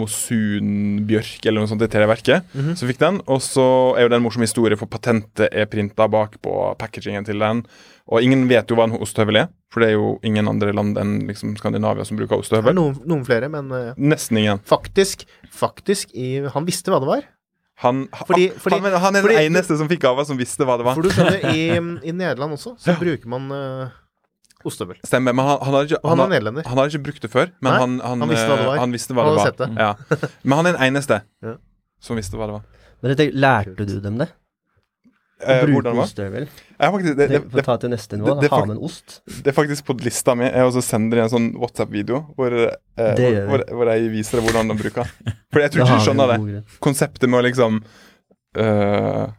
[0.00, 2.42] Mosun-bjørk eller noe sånt i treverket.
[2.54, 2.74] Mhm.
[2.76, 6.08] Så fikk den, og så er jo det en morsom historie, for patentet er printa
[6.10, 7.62] bak på packagingen til den.
[8.10, 10.96] Og ingen vet jo hva en ostehøvel er, for det er jo ingen andre land
[10.98, 12.74] enn liksom Skandinavia som bruker er ostehøvel.
[12.74, 14.58] noen, noen flere, men uh, Nesten ingen.
[14.66, 17.22] faktisk, faktisk i, Han visste hva det var.
[17.80, 20.76] Han, Fordi- fordi- han, han er den fordi- eneste som fikk gava, som visste hva
[20.76, 20.94] det var.
[20.98, 21.62] For du skjønner, i,
[22.08, 23.94] i Nederland også, så bruker man uh,
[24.68, 24.98] ostehøvel.
[25.08, 27.48] Stemmer, men han, han, har ikke, han, han er han har ikke brukt det før,
[27.62, 28.74] men Nei, han, han, han visste hva det var.
[28.76, 29.72] eh, Han visste hva det var.
[29.80, 29.94] Ja.
[30.44, 31.54] Men han er den eneste Ja.
[32.04, 32.68] som visste hva det var.
[33.00, 34.28] Men tenker, lærte du dem det?
[35.40, 36.04] Eh, det var?
[36.04, 36.48] ostehøvel?
[36.80, 39.20] Faktisk, det, det, For ta til neste nivå, det- det ha med en ost.
[39.26, 40.44] det er faktisk på lista mi.
[40.44, 44.68] Jeg også sender en sånn WhatsApp-video hvor, eh, Det hvor, hvor jeg viser deg hvordan
[44.68, 45.08] de bruker.
[45.52, 46.64] For jeg tror ikke du skjønner det.
[46.80, 47.80] Konseptet med å liksom
[48.58, 49.32] uh,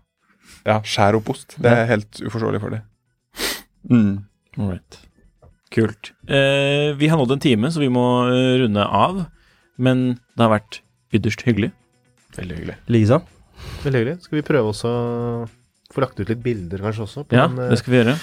[0.66, 1.56] Ja, skjære opp ost.
[1.62, 2.82] Det er helt uforståelig for dem.
[3.90, 4.26] Mm.
[4.60, 5.00] Alright.
[5.72, 6.12] Kult.
[6.28, 9.26] Eh, vi har nådd en time, så vi må eh, runde av.
[9.78, 10.82] Men det har vært
[11.16, 11.72] ytterst hyggelig.
[12.38, 12.76] Veldig hyggelig.
[12.92, 13.22] Lisa?
[13.84, 14.22] Veldig hyggelig.
[14.26, 14.92] Skal vi prøve også
[15.96, 17.20] få lagt ut litt bilder, kanskje også?
[17.28, 18.16] på Ja, den, eh, det skal vi gjøre.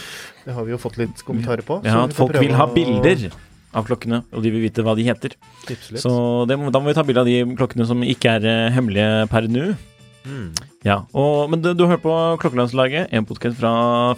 [0.46, 1.74] det har vi jo fått litt kommentarer på.
[1.84, 3.28] Ja, så at vi får folk vil ha bilder.
[3.74, 5.30] av klokkene, og de vil vite hva de heter.
[6.00, 9.28] Så det, da må vi ta bilde av de klokkene som ikke er eh, hemmelige
[9.28, 9.74] per nå.
[10.28, 10.52] Mm.
[10.84, 12.12] Ja, og, Men du, du hører på
[12.42, 13.70] Klokkelandslaget, en podkast fra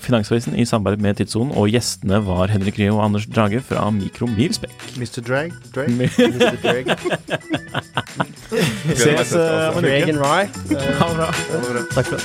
[0.02, 4.72] Finansavisen i samarbeid med Tidssonen, og gjestene var Henrik Rie og Anders Drage fra Mikromilspekk.
[4.98, 5.20] Mr.
[5.22, 5.52] Drag?
[5.74, 5.88] Drag?
[5.90, 6.56] Mr.
[6.64, 6.84] Drag?
[8.96, 10.12] Ses eh, om en uke.
[10.18, 10.48] Rye.
[11.00, 11.28] Ha det bra.
[11.94, 12.24] Takk for det.